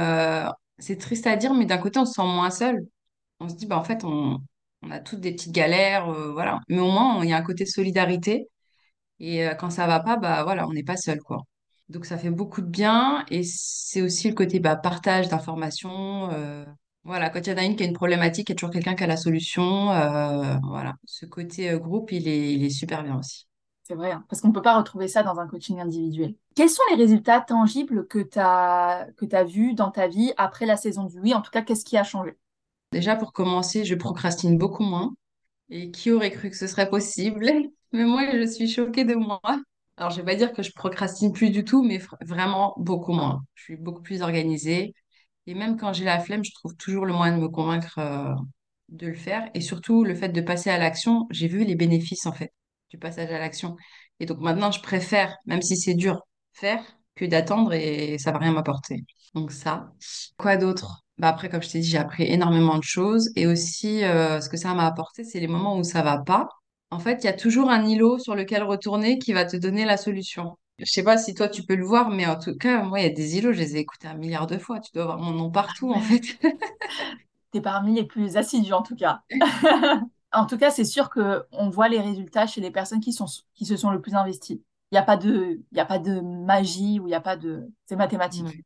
c'est 0.78 0.98
triste 0.98 1.26
à 1.26 1.36
dire, 1.36 1.54
mais 1.54 1.66
d'un 1.66 1.78
côté, 1.78 1.98
on 1.98 2.06
se 2.06 2.14
sent 2.14 2.22
moins 2.22 2.50
seul. 2.50 2.86
On 3.40 3.48
se 3.48 3.54
dit, 3.56 3.66
bah, 3.66 3.78
en 3.78 3.84
fait, 3.84 4.04
on, 4.04 4.40
a 4.90 5.00
toutes 5.00 5.20
des 5.20 5.32
petites 5.32 5.52
galères, 5.52 6.08
euh, 6.10 6.32
voilà. 6.32 6.60
Mais 6.68 6.80
au 6.80 6.90
moins, 6.90 7.24
il 7.24 7.30
y 7.30 7.32
a 7.32 7.36
un 7.36 7.42
côté 7.42 7.66
solidarité. 7.66 8.48
Et 9.20 9.46
euh, 9.48 9.54
quand 9.54 9.70
ça 9.70 9.86
va 9.86 10.00
pas, 10.00 10.16
bah 10.16 10.44
voilà, 10.44 10.66
on 10.68 10.72
n'est 10.72 10.84
pas 10.84 10.96
seul, 10.96 11.20
quoi. 11.20 11.42
Donc 11.88 12.06
ça 12.06 12.18
fait 12.18 12.30
beaucoup 12.30 12.62
de 12.62 12.68
bien. 12.68 13.24
Et 13.30 13.42
c'est 13.44 14.02
aussi 14.02 14.28
le 14.28 14.34
côté 14.34 14.60
bah, 14.60 14.76
partage 14.76 15.28
d'informations. 15.28 16.30
Euh, 17.06 17.08
voilà, 17.08 17.30
quand 17.30 17.40
il 17.46 17.50
y 17.50 17.52
en 17.52 17.56
a 17.58 17.64
une 17.64 17.76
qui 17.76 17.84
a 17.84 17.86
une 17.86 17.92
problématique, 17.92 18.48
il 18.48 18.52
y 18.52 18.54
a 18.54 18.56
toujours 18.56 18.72
quelqu'un 18.72 18.94
qui 18.94 19.04
a 19.04 19.06
la 19.06 19.16
solution. 19.16 19.86
voilà, 20.62 20.94
ce 21.04 21.26
côté 21.26 21.76
groupe, 21.78 22.12
il 22.12 22.28
est, 22.28 22.52
il 22.52 22.64
est 22.64 22.70
super 22.70 23.02
bien 23.02 23.18
aussi. 23.18 23.46
C'est 23.82 23.94
vrai, 23.94 24.10
hein, 24.10 24.24
parce 24.28 24.42
qu'on 24.42 24.48
ne 24.48 24.52
peut 24.52 24.62
pas 24.62 24.76
retrouver 24.76 25.06
ça 25.06 25.22
dans 25.22 25.38
un 25.38 25.46
coaching 25.46 25.80
individuel. 25.80 26.34
Quels 26.56 26.68
sont 26.68 26.82
les 26.90 26.96
résultats 26.96 27.40
tangibles 27.40 28.08
que 28.08 28.18
tu 28.18 28.38
as, 28.40 29.06
que 29.16 29.26
as 29.32 29.44
vus 29.44 29.74
dans 29.74 29.92
ta 29.92 30.08
vie 30.08 30.32
après 30.36 30.66
la 30.66 30.76
saison 30.76 31.04
du 31.04 31.20
oui? 31.20 31.34
En 31.34 31.40
tout 31.40 31.52
cas, 31.52 31.62
qu'est-ce 31.62 31.84
qui 31.84 31.96
a 31.96 32.02
changé? 32.02 32.36
Déjà, 32.90 33.14
pour 33.14 33.32
commencer, 33.32 33.84
je 33.84 33.94
procrastine 33.94 34.58
beaucoup 34.58 34.82
moins. 34.82 35.14
Et 35.70 35.90
qui 35.90 36.10
aurait 36.10 36.30
cru 36.30 36.50
que 36.50 36.56
ce 36.56 36.66
serait 36.66 36.88
possible? 36.90 37.46
Mais 37.92 38.04
moi, 38.04 38.24
je 38.32 38.46
suis 38.46 38.68
choquée 38.68 39.04
de 39.04 39.14
moi. 39.14 39.40
Alors, 39.96 40.10
je 40.10 40.16
vais 40.16 40.24
pas 40.24 40.34
dire 40.34 40.52
que 40.52 40.62
je 40.62 40.72
procrastine 40.72 41.32
plus 41.32 41.50
du 41.50 41.64
tout, 41.64 41.82
mais 41.82 42.00
vraiment 42.20 42.74
beaucoup 42.76 43.12
moins. 43.12 43.44
Je 43.54 43.62
suis 43.62 43.76
beaucoup 43.76 44.02
plus 44.02 44.20
organisée. 44.20 44.94
Et 45.46 45.54
même 45.54 45.76
quand 45.76 45.92
j'ai 45.92 46.04
la 46.04 46.18
flemme, 46.20 46.44
je 46.44 46.52
trouve 46.52 46.76
toujours 46.76 47.06
le 47.06 47.12
moyen 47.12 47.36
de 47.36 47.42
me 47.42 47.48
convaincre 47.48 47.98
euh, 47.98 48.34
de 48.88 49.06
le 49.08 49.14
faire. 49.14 49.48
Et 49.54 49.60
surtout, 49.60 50.04
le 50.04 50.14
fait 50.14 50.28
de 50.30 50.40
passer 50.40 50.70
à 50.70 50.78
l'action, 50.78 51.26
j'ai 51.30 51.48
vu 51.48 51.64
les 51.64 51.74
bénéfices, 51.76 52.26
en 52.26 52.32
fait, 52.32 52.52
du 52.90 52.98
passage 52.98 53.30
à 53.30 53.38
l'action. 53.38 53.76
Et 54.20 54.26
donc 54.26 54.38
maintenant, 54.40 54.70
je 54.70 54.80
préfère, 54.80 55.36
même 55.46 55.62
si 55.62 55.76
c'est 55.76 55.94
dur, 55.94 56.22
faire 56.52 56.82
que 57.14 57.24
d'attendre 57.24 57.72
et 57.74 58.18
ça 58.18 58.32
va 58.32 58.38
rien 58.38 58.52
m'apporter. 58.52 59.04
Donc 59.34 59.52
ça. 59.52 59.92
Quoi 60.38 60.56
d'autre? 60.56 61.02
Bah 61.18 61.28
après, 61.28 61.48
comme 61.48 61.62
je 61.62 61.70
t'ai 61.70 61.80
dit, 61.80 61.88
j'ai 61.88 61.98
appris 61.98 62.24
énormément 62.24 62.76
de 62.78 62.82
choses. 62.82 63.30
Et 63.36 63.46
aussi, 63.46 64.04
euh, 64.04 64.40
ce 64.40 64.48
que 64.48 64.56
ça 64.56 64.74
m'a 64.74 64.86
apporté, 64.86 65.24
c'est 65.24 65.40
les 65.40 65.46
moments 65.48 65.78
où 65.78 65.84
ça 65.84 66.02
va 66.02 66.18
pas. 66.18 66.48
En 66.90 66.98
fait, 66.98 67.22
il 67.22 67.26
y 67.26 67.28
a 67.28 67.32
toujours 67.32 67.70
un 67.70 67.84
îlot 67.86 68.18
sur 68.18 68.34
lequel 68.34 68.62
retourner 68.62 69.18
qui 69.18 69.32
va 69.32 69.44
te 69.44 69.56
donner 69.56 69.84
la 69.84 69.96
solution. 69.96 70.56
Je 70.78 70.84
sais 70.84 71.02
pas 71.02 71.16
si 71.16 71.34
toi 71.34 71.48
tu 71.48 71.62
peux 71.62 71.74
le 71.74 71.84
voir, 71.84 72.10
mais 72.10 72.26
en 72.26 72.38
tout 72.38 72.56
cas, 72.56 72.82
moi, 72.82 73.00
il 73.00 73.04
y 73.04 73.06
a 73.06 73.10
des 73.10 73.38
îlots, 73.38 73.52
je 73.52 73.58
les 73.58 73.76
ai 73.76 73.80
écoutés 73.80 74.08
un 74.08 74.14
milliard 74.14 74.46
de 74.46 74.58
fois. 74.58 74.80
Tu 74.80 74.90
dois 74.92 75.04
avoir 75.04 75.18
mon 75.18 75.32
nom 75.32 75.50
partout, 75.50 75.90
en 75.90 76.00
fait. 76.00 76.38
T'es 77.52 77.60
parmi 77.60 77.94
les 77.94 78.04
plus 78.04 78.36
assidus 78.36 78.72
en 78.72 78.82
tout 78.82 78.96
cas. 78.96 79.22
En 80.32 80.44
tout 80.44 80.58
cas, 80.58 80.70
c'est 80.70 80.84
sûr 80.84 81.08
que 81.08 81.44
on 81.52 81.70
voit 81.70 81.88
les 81.88 82.00
résultats 82.00 82.46
chez 82.46 82.60
les 82.60 82.70
personnes 82.70 83.00
qui 83.00 83.12
sont 83.12 83.24
qui 83.54 83.64
se 83.64 83.76
sont 83.76 83.90
le 83.90 84.02
plus 84.02 84.14
investies. 84.14 84.62
Il 84.90 84.96
n'y 84.96 84.98
a 84.98 85.02
pas 85.02 85.16
de 85.16 85.62
il 85.72 85.78
y 85.78 85.80
a 85.80 85.86
pas 85.86 85.98
de 85.98 86.20
magie 86.20 87.00
ou 87.00 87.06
il 87.06 87.10
n'y 87.10 87.14
a 87.14 87.22
pas 87.22 87.36
de 87.36 87.70
c'est 87.86 87.96
mathématique. 87.96 88.46
Ouais. 88.46 88.64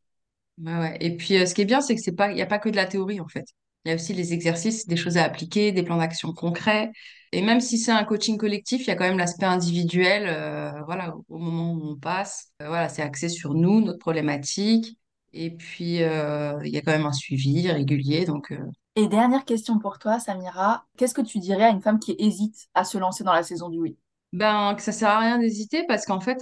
Ouais, 0.58 0.78
ouais. 0.78 0.96
Et 1.00 1.16
puis, 1.16 1.36
euh, 1.38 1.46
ce 1.46 1.54
qui 1.54 1.62
est 1.62 1.66
bien, 1.66 1.80
c'est 1.80 1.94
que 1.94 2.02
c'est 2.02 2.16
pas, 2.16 2.30
il 2.30 2.34
n'y 2.34 2.42
a 2.42 2.46
pas 2.46 2.58
que 2.58 2.68
de 2.68 2.76
la 2.76 2.86
théorie, 2.86 3.20
en 3.20 3.28
fait. 3.28 3.46
Il 3.84 3.88
y 3.88 3.92
a 3.92 3.94
aussi 3.94 4.12
les 4.12 4.32
exercices, 4.34 4.86
des 4.86 4.96
choses 4.96 5.16
à 5.16 5.24
appliquer, 5.24 5.72
des 5.72 5.82
plans 5.82 5.96
d'action 5.98 6.32
concrets. 6.34 6.90
Et 7.32 7.42
même 7.42 7.60
si 7.60 7.78
c'est 7.78 7.92
un 7.92 8.04
coaching 8.04 8.36
collectif, 8.36 8.82
il 8.82 8.88
y 8.88 8.90
a 8.90 8.96
quand 8.96 9.04
même 9.08 9.18
l'aspect 9.18 9.46
individuel, 9.46 10.24
euh, 10.28 10.70
voilà, 10.84 11.14
au 11.28 11.38
moment 11.38 11.72
où 11.72 11.90
on 11.92 11.96
passe. 11.96 12.48
Euh, 12.62 12.68
voilà, 12.68 12.88
c'est 12.88 13.02
axé 13.02 13.28
sur 13.28 13.54
nous, 13.54 13.80
notre 13.80 13.98
problématique. 13.98 14.98
Et 15.32 15.50
puis, 15.56 16.02
euh, 16.02 16.58
il 16.64 16.70
y 16.72 16.76
a 16.76 16.82
quand 16.82 16.92
même 16.92 17.06
un 17.06 17.12
suivi 17.12 17.70
régulier. 17.70 18.24
Donc, 18.26 18.52
Et 18.94 19.08
dernière 19.08 19.44
question 19.44 19.80
pour 19.80 19.98
toi, 19.98 20.20
Samira, 20.20 20.86
qu'est-ce 20.96 21.12
que 21.14 21.22
tu 21.22 21.40
dirais 21.40 21.64
à 21.64 21.70
une 21.70 21.82
femme 21.82 21.98
qui 21.98 22.14
hésite 22.20 22.68
à 22.74 22.84
se 22.84 22.98
lancer 22.98 23.24
dans 23.24 23.32
la 23.32 23.42
saison 23.42 23.68
du 23.68 23.78
oui? 23.80 23.98
ben, 24.32 24.74
que 24.74 24.82
ça 24.82 24.92
sert 24.92 25.08
à 25.10 25.18
rien 25.20 25.38
d'hésiter 25.38 25.84
parce 25.86 26.04
qu'en 26.06 26.20
fait, 26.20 26.38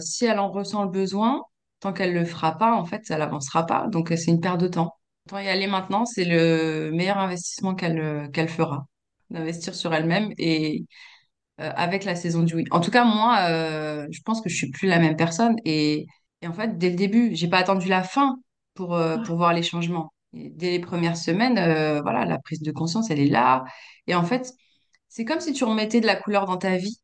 si 0.00 0.24
elle 0.26 0.38
en 0.38 0.50
ressent 0.50 0.84
le 0.84 0.90
besoin, 0.90 1.42
tant 1.80 1.92
qu'elle 1.92 2.14
le 2.14 2.24
fera 2.24 2.58
pas, 2.58 2.74
en 2.74 2.84
fait, 2.84 3.04
ça 3.06 3.18
n'avancera 3.18 3.66
pas. 3.66 3.86
Donc, 3.88 4.08
c'est 4.16 4.30
une 4.30 4.40
perte 4.40 4.60
de 4.60 4.68
temps. 4.68 4.94
Autant 5.26 5.38
y 5.38 5.48
aller 5.48 5.66
maintenant, 5.66 6.04
c'est 6.04 6.24
le 6.24 6.90
meilleur 6.92 7.18
investissement 7.18 7.74
qu'elle 7.74 8.00
euh, 8.00 8.28
qu'elle 8.28 8.48
fera, 8.48 8.86
d'investir 9.30 9.74
sur 9.74 9.94
elle-même 9.94 10.32
et 10.38 10.84
euh, 11.60 11.72
avec 11.76 12.04
la 12.04 12.16
saison 12.16 12.42
du 12.44 12.54
oui. 12.56 12.64
En 12.72 12.80
tout 12.80 12.90
cas, 12.90 13.04
moi, 13.04 13.38
euh, 13.50 14.06
je 14.12 14.20
pense 14.22 14.40
que 14.42 14.48
je 14.50 14.56
suis 14.56 14.70
plus 14.70 14.88
la 14.88 14.98
même 15.00 15.16
personne 15.16 15.56
et, 15.64 16.06
et 16.42 16.48
en 16.48 16.52
fait, 16.54 16.78
dès 16.78 16.90
le 16.90 16.96
début, 16.96 17.30
j'ai 17.34 17.48
pas 17.48 17.58
attendu 17.58 17.88
la 17.88 18.02
fin 18.04 18.38
pour, 18.74 18.94
euh, 18.96 19.18
pour 19.18 19.36
voir 19.36 19.54
les 19.54 19.62
changements. 19.64 20.12
Et 20.34 20.50
dès 20.50 20.70
les 20.72 20.80
premières 20.80 21.16
semaines, 21.18 21.54
voilà, 22.02 22.24
la 22.26 22.38
prise 22.38 22.62
de 22.62 22.72
conscience, 22.72 23.10
elle 23.10 23.20
est 23.20 23.26
là. 23.28 23.64
Et 24.08 24.14
en 24.14 24.24
fait, 24.24 24.52
c'est 25.08 25.24
comme 25.26 25.40
si 25.40 25.52
tu 25.54 25.64
remettais 25.64 26.00
de 26.02 26.06
la 26.06 26.16
couleur 26.16 26.46
dans 26.46 26.58
ta 26.58 26.76
vie 26.76 27.00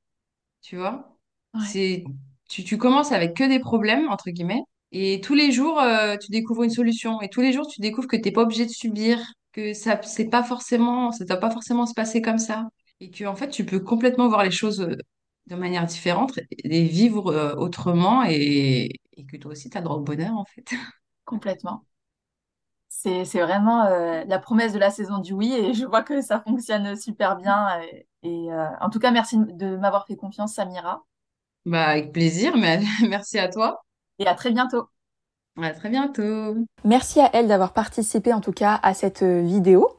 tu 0.63 0.77
vois? 0.77 1.17
Ouais, 1.55 1.61
C'est, 1.67 2.05
tu, 2.49 2.65
tu 2.65 2.79
commences 2.79 3.13
avec 3.13 3.35
que 3.37 3.45
des 3.49 3.59
problèmes, 3.61 4.09
entre 4.09 4.31
guillemets, 4.31 4.63
et 4.93 5.21
tous 5.21 5.35
les 5.35 5.53
jours, 5.53 5.81
euh, 5.81 6.17
tu 6.17 6.31
découvres 6.31 6.63
une 6.65 6.71
solution, 6.71 7.21
et 7.23 7.29
tous 7.29 7.41
les 7.43 7.53
jours, 7.53 7.67
tu 7.69 7.81
découvres 7.81 8.09
que 8.09 8.17
t'es 8.17 8.33
pas 8.33 8.43
obligé 8.43 8.65
de 8.67 8.71
subir, 8.71 9.19
que 9.53 9.75
ça, 9.75 10.01
c'est 10.03 10.29
pas 10.31 10.43
forcément, 10.43 11.13
ça 11.13 11.25
doit 11.25 11.37
pas 11.39 11.51
forcément 11.51 11.87
se 11.87 11.95
passer 11.95 12.23
comme 12.23 12.39
ça, 12.39 12.69
et 13.01 13.11
que, 13.11 13.25
en 13.25 13.37
fait, 13.37 13.51
tu 13.51 13.65
peux 13.67 13.81
complètement 13.81 14.29
voir 14.29 14.45
les 14.45 14.51
choses 14.51 14.81
euh, 14.81 14.97
de 15.47 15.57
manière 15.57 15.87
différente 15.87 16.39
et 16.65 16.85
vivre 16.85 17.29
euh, 17.33 17.55
autrement, 17.57 18.25
et, 18.29 18.91
et 19.17 19.27
que 19.27 19.37
toi 19.37 19.53
aussi, 19.53 19.71
tu 19.71 19.79
as 19.79 19.83
droit 19.83 19.97
au 19.97 20.01
bonheur, 20.01 20.35
en 20.37 20.45
fait. 20.47 20.65
complètement. 21.25 21.87
C'est 22.91 23.25
c'est 23.25 23.41
vraiment 23.43 23.85
euh, 23.85 24.25
la 24.27 24.39
promesse 24.39 24.73
de 24.73 24.79
la 24.79 24.91
saison 24.91 25.19
du 25.19 25.33
oui 25.33 25.53
et 25.53 25.75
je 25.75 25.85
vois 25.87 26.03
que 26.03 26.21
ça 26.23 26.41
fonctionne 26.41 26.97
super 26.97 27.37
bien. 27.37 27.81
Et, 27.83 28.07
et, 28.23 28.49
en 28.81 28.91
tout 28.91 28.99
cas, 28.99 29.11
merci 29.11 29.37
de 29.39 29.77
m'avoir 29.77 30.07
fait 30.07 30.17
confiance, 30.17 30.55
Samira, 30.55 31.05
Bah, 31.65 31.87
avec 31.87 32.13
plaisir, 32.13 32.57
mais 32.57 32.81
merci 33.09 33.39
à 33.39 33.49
toi. 33.49 33.81
Et 34.19 34.27
à 34.27 34.35
très 34.35 34.51
bientôt. 34.51 34.89
À 35.61 35.71
très 35.71 35.89
bientôt. 35.89 36.57
Merci 36.85 37.21
à 37.21 37.31
elle 37.33 37.49
d'avoir 37.49 37.73
participé 37.73 38.33
en 38.33 38.41
tout 38.41 38.53
cas 38.53 38.79
à 38.83 38.95
cette 38.95 39.23
euh, 39.23 39.43
vidéo. 39.43 39.91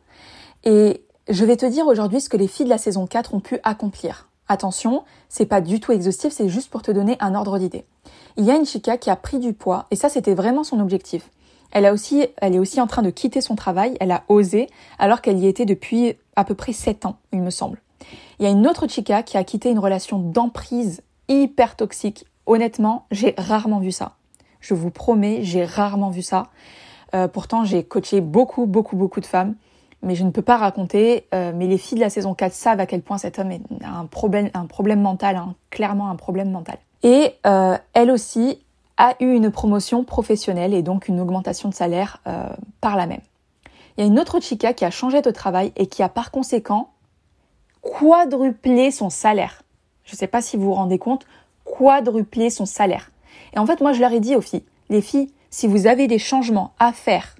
Et 0.63 1.03
je 1.27 1.45
vais 1.45 1.57
te 1.57 1.65
dire 1.65 1.85
aujourd'hui 1.87 2.21
ce 2.21 2.29
que 2.29 2.37
les 2.37 2.47
filles 2.47 2.65
de 2.65 2.69
la 2.69 2.77
saison 2.77 3.07
4 3.07 3.33
ont 3.33 3.39
pu 3.39 3.59
accomplir. 3.63 4.29
Attention, 4.47 5.03
c'est 5.27 5.45
pas 5.45 5.61
du 5.61 5.79
tout 5.79 5.91
exhaustif, 5.91 6.33
c'est 6.33 6.49
juste 6.49 6.71
pour 6.71 6.81
te 6.81 6.91
donner 6.91 7.17
un 7.19 7.35
ordre 7.35 7.59
d'idée. 7.59 7.85
Il 8.35 8.45
y 8.45 8.51
a 8.51 8.55
une 8.55 8.65
chica 8.65 8.97
qui 8.97 9.09
a 9.09 9.15
pris 9.15 9.37
du 9.37 9.53
poids, 9.53 9.85
et 9.91 9.95
ça 9.95 10.09
c'était 10.09 10.33
vraiment 10.33 10.63
son 10.63 10.79
objectif. 10.79 11.29
Elle, 11.71 11.85
a 11.85 11.93
aussi, 11.93 12.25
elle 12.37 12.55
est 12.55 12.59
aussi 12.59 12.81
en 12.81 12.87
train 12.87 13.03
de 13.03 13.11
quitter 13.11 13.41
son 13.41 13.55
travail, 13.55 13.95
elle 13.99 14.11
a 14.11 14.23
osé, 14.27 14.67
alors 14.97 15.21
qu'elle 15.21 15.37
y 15.37 15.45
était 15.45 15.65
depuis 15.65 16.15
à 16.35 16.45
peu 16.45 16.55
près 16.55 16.73
7 16.73 17.05
ans, 17.05 17.17
il 17.31 17.41
me 17.41 17.51
semble. 17.51 17.79
Il 18.39 18.43
y 18.43 18.47
a 18.47 18.51
une 18.51 18.65
autre 18.65 18.87
chica 18.87 19.21
qui 19.21 19.37
a 19.37 19.43
quitté 19.43 19.69
une 19.69 19.77
relation 19.77 20.17
d'emprise 20.17 21.03
hyper 21.27 21.75
toxique. 21.75 22.25
Honnêtement, 22.49 23.05
j'ai 23.11 23.35
rarement 23.37 23.79
vu 23.79 23.91
ça. 23.91 24.13
Je 24.59 24.73
vous 24.73 24.89
promets, 24.89 25.43
j'ai 25.43 25.65
rarement 25.65 26.09
vu 26.09 26.23
ça. 26.23 26.47
Euh, 27.13 27.27
pourtant, 27.27 27.63
j'ai 27.63 27.83
coaché 27.83 28.21
beaucoup, 28.21 28.65
beaucoup, 28.65 28.95
beaucoup 28.95 29.21
de 29.21 29.27
femmes, 29.27 29.53
mais 30.01 30.15
je 30.15 30.23
ne 30.23 30.31
peux 30.31 30.41
pas 30.41 30.57
raconter. 30.57 31.27
Euh, 31.31 31.51
mais 31.55 31.67
les 31.67 31.77
filles 31.77 31.99
de 31.99 32.03
la 32.03 32.09
saison 32.09 32.33
4 32.33 32.51
savent 32.51 32.79
à 32.79 32.87
quel 32.87 33.03
point 33.03 33.19
cet 33.19 33.37
homme 33.37 33.51
a 33.83 33.99
un 33.99 34.07
problème, 34.07 34.49
un 34.55 34.65
problème 34.65 34.99
mental, 34.99 35.35
hein, 35.35 35.53
clairement 35.69 36.09
un 36.09 36.15
problème 36.15 36.49
mental. 36.49 36.79
Et 37.03 37.35
euh, 37.45 37.77
elle 37.93 38.09
aussi 38.09 38.57
a 38.97 39.13
eu 39.19 39.31
une 39.31 39.51
promotion 39.51 40.03
professionnelle 40.03 40.73
et 40.73 40.81
donc 40.81 41.07
une 41.07 41.19
augmentation 41.19 41.69
de 41.69 41.75
salaire 41.75 42.19
par 42.81 42.97
la 42.97 43.05
même. 43.05 43.21
Il 43.95 44.01
y 44.01 44.03
a 44.03 44.07
une 44.07 44.19
autre 44.19 44.41
chica 44.41 44.73
qui 44.73 44.85
a 44.85 44.91
changé 44.91 45.21
de 45.21 45.31
travail 45.31 45.71
et 45.77 45.85
qui 45.85 46.01
a 46.01 46.09
par 46.09 46.31
conséquent 46.31 46.89
quadruplé 47.81 48.89
son 48.89 49.11
salaire. 49.11 49.61
Je 50.03 50.15
ne 50.15 50.17
sais 50.17 50.27
pas 50.27 50.41
si 50.41 50.57
vous 50.57 50.63
vous 50.63 50.73
rendez 50.73 50.97
compte, 50.97 51.27
quadruplé 51.77 52.49
son 52.49 52.65
salaire. 52.65 53.11
Et 53.53 53.59
en 53.59 53.65
fait, 53.65 53.81
moi, 53.81 53.93
je 53.93 54.01
leur 54.01 54.11
ai 54.11 54.19
dit 54.19 54.35
aux 54.35 54.41
filles, 54.41 54.63
les 54.89 55.01
filles, 55.01 55.31
si 55.49 55.67
vous 55.67 55.87
avez 55.87 56.07
des 56.07 56.19
changements 56.19 56.73
à 56.79 56.91
faire, 56.91 57.35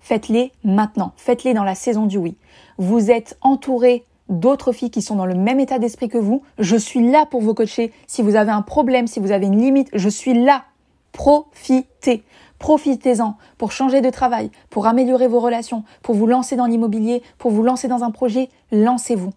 faites-les 0.00 0.52
maintenant, 0.64 1.12
faites-les 1.16 1.54
dans 1.54 1.64
la 1.64 1.74
saison 1.74 2.06
du 2.06 2.18
oui. 2.18 2.36
Vous 2.78 3.10
êtes 3.10 3.38
entouré 3.40 4.04
d'autres 4.28 4.72
filles 4.72 4.90
qui 4.90 5.02
sont 5.02 5.16
dans 5.16 5.26
le 5.26 5.34
même 5.34 5.60
état 5.60 5.78
d'esprit 5.78 6.08
que 6.08 6.18
vous. 6.18 6.42
Je 6.58 6.76
suis 6.76 7.10
là 7.10 7.26
pour 7.26 7.40
vous 7.40 7.54
coacher. 7.54 7.92
Si 8.06 8.22
vous 8.22 8.36
avez 8.36 8.50
un 8.50 8.62
problème, 8.62 9.06
si 9.06 9.20
vous 9.20 9.32
avez 9.32 9.46
une 9.46 9.60
limite, 9.60 9.88
je 9.92 10.08
suis 10.08 10.34
là. 10.34 10.64
Profitez. 11.12 12.22
Profitez-en 12.58 13.36
pour 13.56 13.72
changer 13.72 14.00
de 14.00 14.10
travail, 14.10 14.50
pour 14.68 14.86
améliorer 14.86 15.28
vos 15.28 15.40
relations, 15.40 15.84
pour 16.02 16.14
vous 16.14 16.26
lancer 16.26 16.56
dans 16.56 16.66
l'immobilier, 16.66 17.22
pour 17.38 17.50
vous 17.50 17.62
lancer 17.62 17.88
dans 17.88 18.02
un 18.02 18.10
projet. 18.10 18.50
Lancez-vous. 18.72 19.32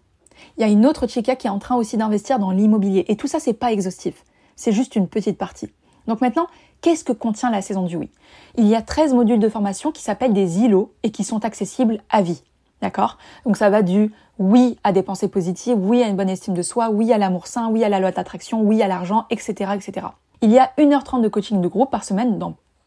Il 0.56 0.62
y 0.62 0.64
a 0.64 0.68
une 0.68 0.86
autre 0.86 1.06
chica 1.06 1.36
qui 1.36 1.46
est 1.46 1.50
en 1.50 1.58
train 1.58 1.76
aussi 1.76 1.96
d'investir 1.96 2.38
dans 2.38 2.50
l'immobilier. 2.50 3.04
Et 3.08 3.16
tout 3.16 3.26
ça, 3.26 3.40
c'est 3.40 3.52
pas 3.52 3.72
exhaustif. 3.72 4.24
C'est 4.56 4.72
juste 4.72 4.96
une 4.96 5.08
petite 5.08 5.38
partie. 5.38 5.70
Donc 6.06 6.20
maintenant, 6.20 6.46
qu'est-ce 6.80 7.04
que 7.04 7.12
contient 7.12 7.50
la 7.50 7.62
saison 7.62 7.82
du 7.82 7.96
oui? 7.96 8.10
Il 8.56 8.66
y 8.66 8.74
a 8.74 8.82
13 8.82 9.14
modules 9.14 9.38
de 9.38 9.48
formation 9.48 9.92
qui 9.92 10.02
s'appellent 10.02 10.32
des 10.32 10.58
îlots 10.58 10.92
et 11.02 11.10
qui 11.10 11.24
sont 11.24 11.44
accessibles 11.44 12.02
à 12.10 12.22
vie. 12.22 12.42
D'accord? 12.80 13.18
Donc 13.46 13.56
ça 13.56 13.70
va 13.70 13.82
du 13.82 14.12
oui 14.40 14.76
à 14.82 14.90
des 14.90 15.02
pensées 15.02 15.28
positives, 15.28 15.78
oui 15.78 16.02
à 16.02 16.08
une 16.08 16.16
bonne 16.16 16.28
estime 16.28 16.54
de 16.54 16.62
soi, 16.62 16.90
oui 16.90 17.12
à 17.12 17.18
l'amour 17.18 17.46
sain, 17.46 17.68
oui 17.70 17.84
à 17.84 17.88
la 17.88 18.00
loi 18.00 18.10
d'attraction, 18.10 18.60
oui 18.62 18.82
à 18.82 18.88
l'argent, 18.88 19.26
etc., 19.30 19.70
etc. 19.74 20.08
Il 20.40 20.50
y 20.50 20.58
a 20.58 20.72
1h30 20.76 21.20
de 21.20 21.28
coaching 21.28 21.60
de 21.60 21.68
groupe 21.68 21.92
par 21.92 22.02
semaine 22.02 22.40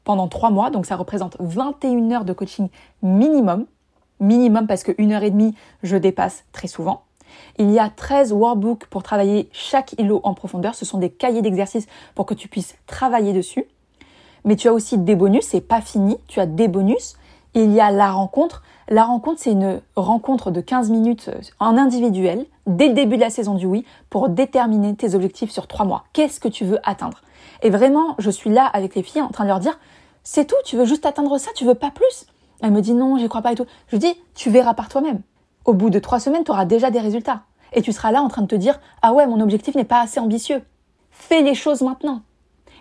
pendant 0.04 0.28
3 0.28 0.50
mois, 0.50 0.70
donc 0.70 0.86
ça 0.86 0.98
représente 0.98 1.38
21 1.40 2.12
heures 2.12 2.26
de 2.26 2.34
coaching 2.34 2.68
minimum. 3.02 3.66
Minimum 4.20 4.68
parce 4.68 4.84
que 4.84 4.92
1 5.00 5.12
heure 5.12 5.24
et 5.24 5.32
demie, 5.32 5.56
je 5.84 5.96
dépasse 5.96 6.44
très 6.52 6.68
souvent. 6.68 7.05
Il 7.58 7.72
y 7.72 7.80
a 7.80 7.90
13 7.90 8.34
workbooks 8.34 8.86
pour 8.88 9.04
travailler 9.04 9.50
chaque 9.54 9.94
îlot 9.98 10.20
en 10.24 10.34
profondeur. 10.34 10.76
Ce 10.76 10.86
sont 10.86 10.98
des 10.98 11.10
cahiers 11.10 11.42
d'exercices 11.42 11.88
pour 12.14 12.26
que 12.26 12.34
tu 12.34 12.48
puisses 12.48 12.76
travailler 12.86 13.34
dessus. 13.34 13.66
Mais 14.44 14.56
tu 14.56 14.68
as 14.68 14.74
aussi 14.74 14.98
des 14.98 15.16
bonus, 15.16 15.46
c'est 15.46 15.62
pas 15.62 15.82
fini, 15.82 16.18
tu 16.28 16.40
as 16.40 16.46
des 16.46 16.68
bonus. 16.68 17.16
Il 17.54 17.72
y 17.72 17.80
a 17.80 17.92
la 17.92 18.12
rencontre. 18.12 18.62
La 18.90 19.06
rencontre, 19.06 19.42
c'est 19.42 19.52
une 19.52 19.82
rencontre 19.96 20.52
de 20.52 20.62
15 20.62 20.92
minutes 20.92 21.32
en 21.60 21.78
individuel, 21.78 22.46
dès 22.68 22.90
le 22.90 22.94
début 22.94 23.16
de 23.16 23.22
la 23.22 23.30
saison 23.30 23.56
du 23.56 23.66
oui, 23.66 23.86
pour 24.10 24.30
déterminer 24.30 24.96
tes 24.96 25.16
objectifs 25.16 25.50
sur 25.50 25.66
3 25.66 25.86
mois. 25.86 26.04
Qu'est-ce 26.14 26.40
que 26.40 26.48
tu 26.48 26.66
veux 26.66 26.80
atteindre? 26.84 27.22
Et 27.64 27.70
vraiment, 27.70 28.16
je 28.20 28.30
suis 28.30 28.52
là 28.52 28.66
avec 28.66 28.94
les 28.94 29.02
filles 29.02 29.22
en 29.22 29.30
train 29.30 29.46
de 29.46 29.50
leur 29.50 29.60
dire, 29.60 29.80
c'est 30.24 30.46
tout, 30.46 30.56
tu 30.66 30.76
veux 30.76 30.86
juste 30.86 31.06
atteindre 31.06 31.38
ça, 31.40 31.50
tu 31.56 31.66
veux 31.66 31.74
pas 31.74 31.90
plus? 31.90 32.28
Elle 32.62 32.72
me 32.72 32.82
dit 32.82 32.94
non, 32.94 33.18
j'y 33.18 33.28
crois 33.28 33.42
pas 33.42 33.54
et 33.54 33.56
tout. 33.56 33.66
Je 33.88 33.98
dis, 33.98 34.14
tu 34.36 34.50
verras 34.50 34.74
par 34.74 34.90
toi-même. 34.90 35.22
Au 35.66 35.74
bout 35.74 35.90
de 35.90 35.98
3 36.00 36.20
semaines, 36.20 36.44
tu 36.44 36.52
auras 36.52 36.66
déjà 36.66 36.92
des 36.92 37.00
résultats. 37.00 37.42
Et 37.74 37.82
tu 37.82 37.92
seras 37.92 38.12
là 38.12 38.22
en 38.22 38.28
train 38.28 38.44
de 38.44 38.48
te 38.48 38.56
dire, 38.56 38.80
ah 39.02 39.14
ouais, 39.14 39.26
mon 39.26 39.42
objectif 39.42 39.76
n'est 39.76 39.84
pas 39.84 40.00
assez 40.00 40.20
ambitieux. 40.20 40.62
Fais 41.10 41.42
les 41.42 41.56
choses 41.56 41.82
maintenant. 41.82 42.22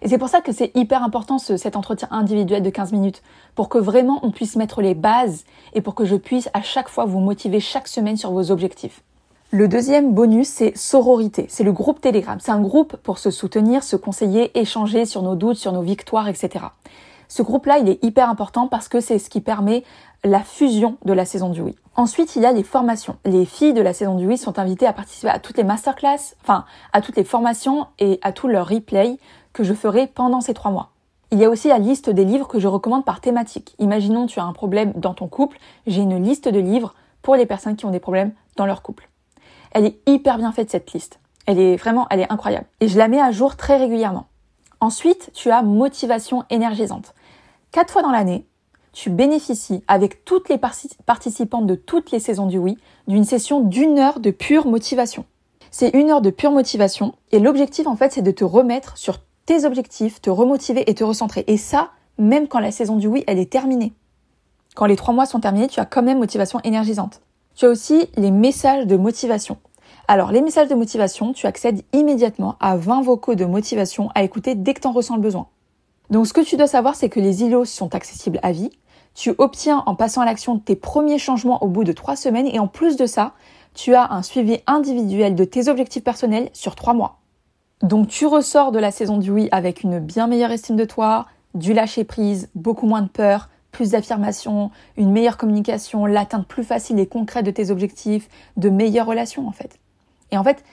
Et 0.02 0.08
c'est 0.08 0.18
pour 0.18 0.28
ça 0.28 0.42
que 0.42 0.52
c'est 0.52 0.70
hyper 0.74 1.02
important 1.02 1.38
cet 1.38 1.76
entretien 1.76 2.08
individuel 2.10 2.62
de 2.62 2.68
15 2.68 2.92
minutes, 2.92 3.22
pour 3.54 3.70
que 3.70 3.78
vraiment 3.78 4.20
on 4.22 4.30
puisse 4.30 4.56
mettre 4.56 4.82
les 4.82 4.94
bases 4.94 5.44
et 5.72 5.80
pour 5.80 5.94
que 5.94 6.04
je 6.04 6.16
puisse 6.16 6.50
à 6.52 6.60
chaque 6.60 6.90
fois 6.90 7.06
vous 7.06 7.20
motiver 7.20 7.58
chaque 7.58 7.88
semaine 7.88 8.18
sur 8.18 8.30
vos 8.32 8.50
objectifs. 8.50 9.02
Le 9.50 9.66
deuxième 9.66 10.12
bonus, 10.12 10.48
c'est 10.48 10.76
sororité. 10.76 11.46
C'est 11.48 11.64
le 11.64 11.72
groupe 11.72 12.02
Telegram. 12.02 12.38
C'est 12.40 12.50
un 12.50 12.60
groupe 12.60 12.96
pour 12.96 13.18
se 13.18 13.30
soutenir, 13.30 13.82
se 13.82 13.96
conseiller, 13.96 14.58
échanger 14.58 15.06
sur 15.06 15.22
nos 15.22 15.36
doutes, 15.36 15.56
sur 15.56 15.72
nos 15.72 15.82
victoires, 15.82 16.28
etc. 16.28 16.66
Ce 17.28 17.42
groupe-là, 17.42 17.78
il 17.78 17.88
est 17.88 18.02
hyper 18.04 18.28
important 18.28 18.68
parce 18.68 18.88
que 18.88 19.00
c'est 19.00 19.18
ce 19.18 19.30
qui 19.30 19.40
permet 19.40 19.84
la 20.24 20.40
fusion 20.40 20.96
de 21.04 21.12
la 21.12 21.24
saison 21.24 21.50
du 21.50 21.60
oui. 21.60 21.76
Ensuite, 21.96 22.34
il 22.34 22.42
y 22.42 22.46
a 22.46 22.52
les 22.52 22.64
formations. 22.64 23.16
Les 23.24 23.44
filles 23.44 23.74
de 23.74 23.82
la 23.82 23.92
saison 23.92 24.16
du 24.16 24.26
oui 24.26 24.38
sont 24.38 24.58
invitées 24.58 24.86
à 24.86 24.92
participer 24.92 25.28
à 25.28 25.38
toutes 25.38 25.58
les 25.58 25.64
masterclass, 25.64 26.34
enfin, 26.42 26.64
à 26.92 27.00
toutes 27.00 27.16
les 27.16 27.24
formations 27.24 27.86
et 27.98 28.18
à 28.22 28.32
tous 28.32 28.48
leurs 28.48 28.68
replays 28.68 29.18
que 29.52 29.62
je 29.62 29.74
ferai 29.74 30.06
pendant 30.06 30.40
ces 30.40 30.54
trois 30.54 30.70
mois. 30.70 30.90
Il 31.30 31.38
y 31.38 31.44
a 31.44 31.50
aussi 31.50 31.68
la 31.68 31.78
liste 31.78 32.10
des 32.10 32.24
livres 32.24 32.48
que 32.48 32.58
je 32.58 32.68
recommande 32.68 33.04
par 33.04 33.20
thématique. 33.20 33.74
Imaginons 33.78 34.26
tu 34.26 34.40
as 34.40 34.44
un 34.44 34.52
problème 34.52 34.92
dans 34.96 35.14
ton 35.14 35.28
couple, 35.28 35.58
j'ai 35.86 36.00
une 36.00 36.22
liste 36.22 36.48
de 36.48 36.58
livres 36.58 36.94
pour 37.22 37.36
les 37.36 37.46
personnes 37.46 37.76
qui 37.76 37.86
ont 37.86 37.90
des 37.90 38.00
problèmes 38.00 38.32
dans 38.56 38.66
leur 38.66 38.82
couple. 38.82 39.08
Elle 39.72 39.84
est 39.84 39.98
hyper 40.06 40.38
bien 40.38 40.52
faite 40.52 40.70
cette 40.70 40.92
liste. 40.92 41.20
Elle 41.46 41.58
est 41.58 41.76
vraiment, 41.76 42.06
elle 42.10 42.20
est 42.20 42.32
incroyable. 42.32 42.66
Et 42.80 42.88
je 42.88 42.96
la 42.98 43.08
mets 43.08 43.20
à 43.20 43.30
jour 43.30 43.56
très 43.56 43.76
régulièrement. 43.76 44.26
Ensuite, 44.80 45.30
tu 45.34 45.50
as 45.50 45.62
motivation 45.62 46.44
énergisante. 46.50 47.14
Quatre 47.72 47.92
fois 47.92 48.02
dans 48.02 48.10
l'année, 48.10 48.46
tu 48.94 49.10
bénéficies 49.10 49.82
avec 49.88 50.24
toutes 50.24 50.48
les 50.48 50.58
participantes 50.58 51.66
de 51.66 51.74
toutes 51.74 52.12
les 52.12 52.20
saisons 52.20 52.46
du 52.46 52.58
oui 52.58 52.78
d'une 53.08 53.24
session 53.24 53.60
d'une 53.60 53.98
heure 53.98 54.20
de 54.20 54.30
pure 54.30 54.66
motivation. 54.66 55.26
C'est 55.70 55.90
une 55.90 56.10
heure 56.10 56.22
de 56.22 56.30
pure 56.30 56.52
motivation 56.52 57.14
et 57.32 57.40
l'objectif 57.40 57.86
en 57.86 57.96
fait 57.96 58.12
c'est 58.12 58.22
de 58.22 58.30
te 58.30 58.44
remettre 58.44 58.96
sur 58.96 59.18
tes 59.44 59.66
objectifs, 59.66 60.22
te 60.22 60.30
remotiver 60.30 60.88
et 60.88 60.94
te 60.94 61.04
recentrer. 61.04 61.44
Et 61.48 61.58
ça, 61.58 61.90
même 62.16 62.48
quand 62.48 62.60
la 62.60 62.70
saison 62.70 62.96
du 62.96 63.08
oui 63.08 63.24
elle 63.26 63.38
est 63.38 63.50
terminée. 63.50 63.92
Quand 64.74 64.86
les 64.86 64.96
trois 64.96 65.12
mois 65.12 65.26
sont 65.26 65.40
terminés, 65.40 65.68
tu 65.68 65.80
as 65.80 65.84
quand 65.84 66.02
même 66.02 66.18
motivation 66.18 66.60
énergisante. 66.64 67.20
Tu 67.54 67.66
as 67.66 67.68
aussi 67.68 68.08
les 68.16 68.30
messages 68.30 68.86
de 68.86 68.96
motivation. 68.96 69.58
Alors, 70.08 70.32
les 70.32 70.42
messages 70.42 70.68
de 70.68 70.74
motivation, 70.74 71.32
tu 71.32 71.46
accèdes 71.46 71.82
immédiatement 71.92 72.56
à 72.60 72.76
20 72.76 73.02
vocaux 73.02 73.36
de 73.36 73.44
motivation 73.44 74.10
à 74.14 74.22
écouter 74.22 74.54
dès 74.54 74.74
que 74.74 74.80
tu 74.80 74.88
en 74.88 74.92
ressens 74.92 75.16
le 75.16 75.22
besoin. 75.22 75.46
Donc, 76.10 76.26
ce 76.26 76.32
que 76.32 76.40
tu 76.40 76.56
dois 76.56 76.66
savoir, 76.66 76.94
c'est 76.94 77.08
que 77.08 77.20
les 77.20 77.42
îlots 77.42 77.64
sont 77.64 77.94
accessibles 77.94 78.40
à 78.42 78.52
vie. 78.52 78.70
Tu 79.14 79.32
obtiens 79.38 79.82
en 79.86 79.94
passant 79.94 80.20
à 80.22 80.24
l'action 80.24 80.58
tes 80.58 80.76
premiers 80.76 81.18
changements 81.18 81.62
au 81.62 81.68
bout 81.68 81.84
de 81.84 81.92
trois 81.92 82.16
semaines 82.16 82.48
et 82.48 82.58
en 82.58 82.66
plus 82.66 82.96
de 82.96 83.06
ça, 83.06 83.32
tu 83.74 83.94
as 83.94 84.12
un 84.12 84.22
suivi 84.22 84.58
individuel 84.66 85.34
de 85.34 85.44
tes 85.44 85.68
objectifs 85.68 86.04
personnels 86.04 86.50
sur 86.52 86.74
trois 86.74 86.94
mois. 86.94 87.20
Donc, 87.82 88.08
tu 88.08 88.26
ressors 88.26 88.72
de 88.72 88.78
la 88.78 88.90
saison 88.90 89.18
du 89.18 89.30
oui 89.30 89.48
avec 89.52 89.82
une 89.82 89.98
bien 89.98 90.26
meilleure 90.26 90.50
estime 90.50 90.76
de 90.76 90.84
toi, 90.84 91.26
du 91.54 91.72
lâcher 91.72 92.04
prise, 92.04 92.48
beaucoup 92.54 92.86
moins 92.86 93.02
de 93.02 93.08
peur, 93.08 93.48
plus 93.72 93.90
d'affirmation, 93.90 94.70
une 94.96 95.10
meilleure 95.10 95.36
communication, 95.36 96.06
l'atteinte 96.06 96.46
plus 96.46 96.64
facile 96.64 96.98
et 96.98 97.06
concrète 97.06 97.44
de 97.44 97.50
tes 97.50 97.70
objectifs, 97.70 98.28
de 98.56 98.68
meilleures 98.68 99.06
relations 99.06 99.46
en 99.46 99.52
fait. 99.52 99.78
Et 100.30 100.38
en 100.38 100.44
fait, 100.44 100.64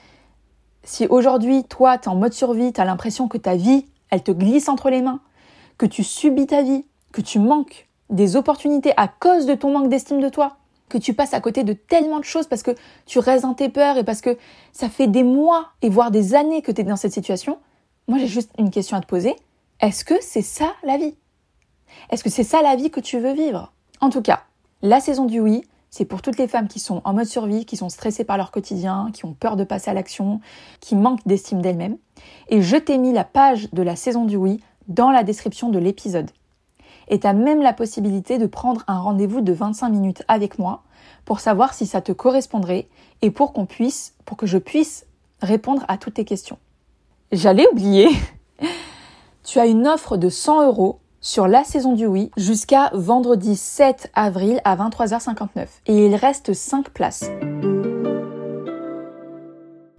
si 0.84 1.06
aujourd'hui, 1.06 1.64
toi, 1.64 1.98
tu 1.98 2.04
es 2.04 2.08
en 2.08 2.16
mode 2.16 2.32
survie, 2.32 2.72
tu 2.72 2.80
as 2.80 2.84
l'impression 2.84 3.28
que 3.28 3.38
ta 3.38 3.56
vie, 3.56 3.86
elle 4.10 4.22
te 4.22 4.32
glisse 4.32 4.68
entre 4.68 4.90
les 4.90 5.02
mains, 5.02 5.20
que 5.78 5.86
tu 5.86 6.02
subis 6.02 6.46
ta 6.46 6.62
vie, 6.62 6.86
que 7.12 7.20
tu 7.20 7.38
manques 7.38 7.88
des 8.12 8.36
opportunités 8.36 8.92
à 8.96 9.08
cause 9.08 9.46
de 9.46 9.54
ton 9.54 9.72
manque 9.72 9.88
d'estime 9.88 10.20
de 10.20 10.28
toi, 10.28 10.56
que 10.88 10.98
tu 10.98 11.14
passes 11.14 11.34
à 11.34 11.40
côté 11.40 11.64
de 11.64 11.72
tellement 11.72 12.18
de 12.18 12.24
choses 12.24 12.46
parce 12.46 12.62
que 12.62 12.72
tu 13.06 13.18
restes 13.18 13.42
dans 13.42 13.54
tes 13.54 13.68
peurs 13.68 13.96
et 13.96 14.04
parce 14.04 14.20
que 14.20 14.36
ça 14.72 14.88
fait 14.88 15.08
des 15.08 15.24
mois 15.24 15.70
et 15.80 15.88
voire 15.88 16.10
des 16.10 16.34
années 16.34 16.62
que 16.62 16.70
tu 16.70 16.82
es 16.82 16.84
dans 16.84 16.96
cette 16.96 17.12
situation, 17.12 17.58
moi 18.08 18.18
j'ai 18.18 18.26
juste 18.26 18.50
une 18.58 18.70
question 18.70 18.96
à 18.96 19.00
te 19.00 19.06
poser. 19.06 19.34
Est-ce 19.80 20.04
que 20.04 20.14
c'est 20.20 20.42
ça 20.42 20.72
la 20.84 20.98
vie? 20.98 21.16
Est-ce 22.10 22.22
que 22.22 22.30
c'est 22.30 22.44
ça 22.44 22.62
la 22.62 22.76
vie 22.76 22.90
que 22.90 23.00
tu 23.00 23.18
veux 23.18 23.32
vivre? 23.32 23.72
En 24.00 24.10
tout 24.10 24.22
cas, 24.22 24.42
la 24.82 25.00
saison 25.00 25.24
du 25.24 25.40
oui, 25.40 25.62
c'est 25.90 26.04
pour 26.04 26.22
toutes 26.22 26.38
les 26.38 26.48
femmes 26.48 26.68
qui 26.68 26.80
sont 26.80 27.02
en 27.04 27.14
mode 27.14 27.26
survie, 27.26 27.64
qui 27.64 27.76
sont 27.76 27.88
stressées 27.88 28.24
par 28.24 28.36
leur 28.36 28.50
quotidien, 28.50 29.10
qui 29.12 29.24
ont 29.24 29.34
peur 29.34 29.56
de 29.56 29.64
passer 29.64 29.90
à 29.90 29.94
l'action, 29.94 30.40
qui 30.80 30.96
manquent 30.96 31.26
d'estime 31.26 31.62
d'elles-mêmes. 31.62 31.98
Et 32.48 32.62
je 32.62 32.76
t'ai 32.76 32.98
mis 32.98 33.12
la 33.12 33.24
page 33.24 33.70
de 33.72 33.82
la 33.82 33.96
saison 33.96 34.24
du 34.24 34.36
oui 34.36 34.60
dans 34.88 35.10
la 35.10 35.22
description 35.22 35.68
de 35.68 35.78
l'épisode. 35.78 36.30
Et 37.12 37.20
tu 37.20 37.26
as 37.26 37.34
même 37.34 37.60
la 37.60 37.74
possibilité 37.74 38.38
de 38.38 38.46
prendre 38.46 38.84
un 38.86 38.98
rendez-vous 38.98 39.42
de 39.42 39.52
25 39.52 39.90
minutes 39.90 40.22
avec 40.28 40.58
moi 40.58 40.82
pour 41.26 41.40
savoir 41.40 41.74
si 41.74 41.84
ça 41.84 42.00
te 42.00 42.10
correspondrait 42.10 42.88
et 43.20 43.30
pour 43.30 43.52
qu'on 43.52 43.66
puisse, 43.66 44.14
pour 44.24 44.38
que 44.38 44.46
je 44.46 44.56
puisse 44.56 45.04
répondre 45.42 45.84
à 45.88 45.98
toutes 45.98 46.14
tes 46.14 46.24
questions. 46.24 46.56
J'allais 47.30 47.66
oublier. 47.70 48.08
tu 49.44 49.58
as 49.58 49.66
une 49.66 49.86
offre 49.86 50.16
de 50.16 50.30
100 50.30 50.66
euros 50.66 51.00
sur 51.20 51.48
la 51.48 51.64
saison 51.64 51.92
du 51.92 52.06
oui 52.06 52.30
jusqu'à 52.38 52.90
vendredi 52.94 53.56
7 53.56 54.10
avril 54.14 54.62
à 54.64 54.74
23h59. 54.74 55.66
Et 55.88 56.06
il 56.06 56.14
reste 56.14 56.54
5 56.54 56.88
places. 56.88 57.30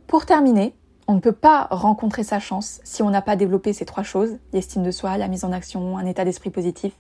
Pour 0.08 0.26
terminer, 0.26 0.74
on 1.08 1.14
ne 1.14 1.20
peut 1.20 1.32
pas 1.32 1.68
rencontrer 1.70 2.24
sa 2.24 2.40
chance 2.40 2.80
si 2.84 3.04
on 3.04 3.12
n'a 3.12 3.22
pas 3.22 3.36
développé 3.36 3.72
ces 3.72 3.86
trois 3.86 4.04
choses, 4.04 4.38
l'estime 4.52 4.82
de 4.82 4.90
soi, 4.90 5.16
la 5.18 5.28
mise 5.28 5.44
en 5.44 5.52
action, 5.52 5.96
un 6.00 6.08
état 6.08 6.26
d'esprit 6.26 6.50
positif. 6.50 6.94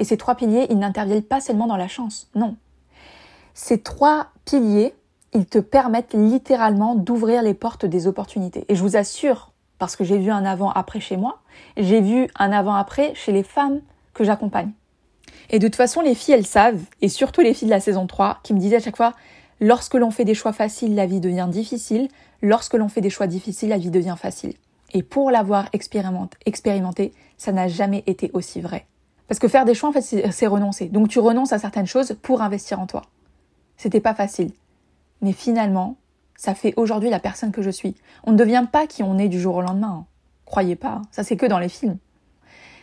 Et 0.00 0.04
ces 0.04 0.16
trois 0.16 0.34
piliers, 0.34 0.66
ils 0.70 0.78
n'interviennent 0.78 1.22
pas 1.22 1.40
seulement 1.40 1.66
dans 1.66 1.76
la 1.76 1.86
chance, 1.86 2.28
non. 2.34 2.56
Ces 3.52 3.82
trois 3.82 4.28
piliers, 4.46 4.94
ils 5.34 5.44
te 5.44 5.58
permettent 5.58 6.14
littéralement 6.14 6.94
d'ouvrir 6.94 7.42
les 7.42 7.52
portes 7.52 7.84
des 7.84 8.06
opportunités. 8.06 8.64
Et 8.68 8.74
je 8.74 8.82
vous 8.82 8.96
assure, 8.96 9.52
parce 9.78 9.96
que 9.96 10.04
j'ai 10.04 10.16
vu 10.16 10.30
un 10.30 10.46
avant-après 10.46 11.00
chez 11.00 11.18
moi, 11.18 11.40
j'ai 11.76 12.00
vu 12.00 12.28
un 12.38 12.50
avant-après 12.50 13.14
chez 13.14 13.30
les 13.30 13.42
femmes 13.42 13.82
que 14.14 14.24
j'accompagne. 14.24 14.72
Et 15.50 15.58
de 15.58 15.66
toute 15.66 15.76
façon, 15.76 16.00
les 16.00 16.14
filles, 16.14 16.34
elles 16.34 16.46
savent, 16.46 16.82
et 17.02 17.10
surtout 17.10 17.42
les 17.42 17.52
filles 17.52 17.68
de 17.68 17.74
la 17.74 17.80
saison 17.80 18.06
3, 18.06 18.38
qui 18.42 18.54
me 18.54 18.58
disaient 18.58 18.76
à 18.76 18.80
chaque 18.80 18.96
fois, 18.96 19.12
lorsque 19.60 19.94
l'on 19.94 20.10
fait 20.10 20.24
des 20.24 20.34
choix 20.34 20.54
faciles, 20.54 20.94
la 20.94 21.04
vie 21.04 21.20
devient 21.20 21.48
difficile, 21.50 22.08
lorsque 22.40 22.74
l'on 22.74 22.88
fait 22.88 23.02
des 23.02 23.10
choix 23.10 23.26
difficiles, 23.26 23.68
la 23.68 23.78
vie 23.78 23.90
devient 23.90 24.16
facile. 24.18 24.54
Et 24.94 25.02
pour 25.02 25.30
l'avoir 25.30 25.68
expérimenté, 25.74 27.12
ça 27.36 27.52
n'a 27.52 27.68
jamais 27.68 28.02
été 28.06 28.30
aussi 28.32 28.62
vrai. 28.62 28.86
Parce 29.30 29.38
que 29.38 29.46
faire 29.46 29.64
des 29.64 29.74
choix, 29.74 29.88
en 29.88 29.92
fait, 29.92 30.02
c'est 30.32 30.46
renoncer. 30.48 30.86
Donc 30.86 31.08
tu 31.08 31.20
renonces 31.20 31.52
à 31.52 31.60
certaines 31.60 31.86
choses 31.86 32.16
pour 32.20 32.42
investir 32.42 32.80
en 32.80 32.88
toi. 32.88 33.02
C'était 33.76 34.00
pas 34.00 34.12
facile. 34.12 34.50
Mais 35.22 35.32
finalement, 35.32 35.98
ça 36.36 36.56
fait 36.56 36.74
aujourd'hui 36.76 37.10
la 37.10 37.20
personne 37.20 37.52
que 37.52 37.62
je 37.62 37.70
suis. 37.70 37.94
On 38.24 38.32
ne 38.32 38.36
devient 38.36 38.66
pas 38.72 38.88
qui 38.88 39.04
on 39.04 39.18
est 39.18 39.28
du 39.28 39.40
jour 39.40 39.54
au 39.54 39.60
lendemain. 39.60 40.00
Hein. 40.00 40.06
Croyez 40.46 40.74
pas, 40.74 40.94
hein. 40.94 41.02
ça 41.12 41.22
c'est 41.22 41.36
que 41.36 41.46
dans 41.46 41.60
les 41.60 41.68
films. 41.68 41.98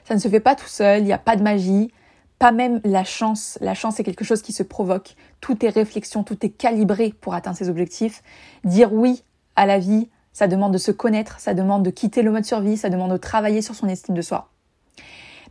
Ça 0.05 0.15
ne 0.15 0.21
se 0.21 0.29
fait 0.29 0.39
pas 0.39 0.55
tout 0.55 0.69
seul, 0.69 1.01
il 1.01 1.03
n'y 1.03 1.11
a 1.11 1.17
pas 1.17 1.35
de 1.35 1.43
magie, 1.43 1.91
pas 2.39 2.53
même 2.53 2.79
la 2.85 3.03
chance. 3.03 3.57
La 3.59 3.73
chance 3.73 3.99
est 3.99 4.05
quelque 4.05 4.23
chose 4.23 4.41
qui 4.41 4.53
se 4.53 4.63
provoque. 4.63 5.17
Tout 5.41 5.65
est 5.65 5.69
réflexion, 5.69 6.23
tout 6.23 6.45
est 6.45 6.51
calibré 6.51 7.13
pour 7.19 7.33
atteindre 7.33 7.57
ses 7.57 7.67
objectifs. 7.67 8.23
Dire 8.63 8.93
oui 8.93 9.21
à 9.57 9.65
la 9.65 9.79
vie, 9.79 10.07
ça 10.31 10.47
demande 10.47 10.71
de 10.71 10.77
se 10.77 10.91
connaître, 10.91 11.41
ça 11.41 11.53
demande 11.53 11.83
de 11.83 11.89
quitter 11.89 12.21
le 12.21 12.31
mode 12.31 12.45
survie, 12.45 12.77
ça 12.77 12.89
demande 12.89 13.11
de 13.11 13.17
travailler 13.17 13.61
sur 13.61 13.75
son 13.75 13.89
estime 13.89 14.15
de 14.15 14.21
soi. 14.21 14.49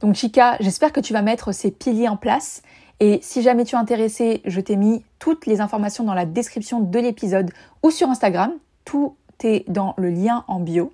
Donc 0.00 0.14
Chica, 0.14 0.56
j'espère 0.60 0.92
que 0.92 1.00
tu 1.00 1.12
vas 1.12 1.22
mettre 1.22 1.52
ces 1.52 1.70
piliers 1.70 2.08
en 2.08 2.16
place 2.16 2.62
et 2.98 3.18
si 3.22 3.42
jamais 3.42 3.64
tu 3.64 3.74
es 3.74 3.78
intéressé, 3.78 4.40
je 4.44 4.60
t'ai 4.60 4.76
mis 4.76 5.04
toutes 5.18 5.46
les 5.46 5.60
informations 5.60 6.04
dans 6.04 6.14
la 6.14 6.24
description 6.24 6.80
de 6.80 6.98
l'épisode 6.98 7.50
ou 7.82 7.90
sur 7.90 8.08
Instagram. 8.08 8.52
Tout 8.84 9.14
est 9.44 9.68
dans 9.70 9.94
le 9.98 10.08
lien 10.08 10.44
en 10.48 10.60
bio. 10.60 10.92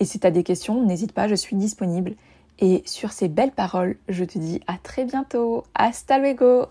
Et 0.00 0.04
si 0.04 0.20
tu 0.20 0.26
as 0.26 0.30
des 0.30 0.44
questions, 0.44 0.84
n'hésite 0.84 1.12
pas, 1.12 1.26
je 1.26 1.34
suis 1.34 1.56
disponible. 1.56 2.14
Et 2.58 2.82
sur 2.86 3.12
ces 3.12 3.28
belles 3.28 3.52
paroles, 3.52 3.96
je 4.08 4.24
te 4.24 4.38
dis 4.38 4.60
à 4.66 4.74
très 4.82 5.04
bientôt. 5.04 5.64
Hasta 5.74 6.18
luego 6.18 6.68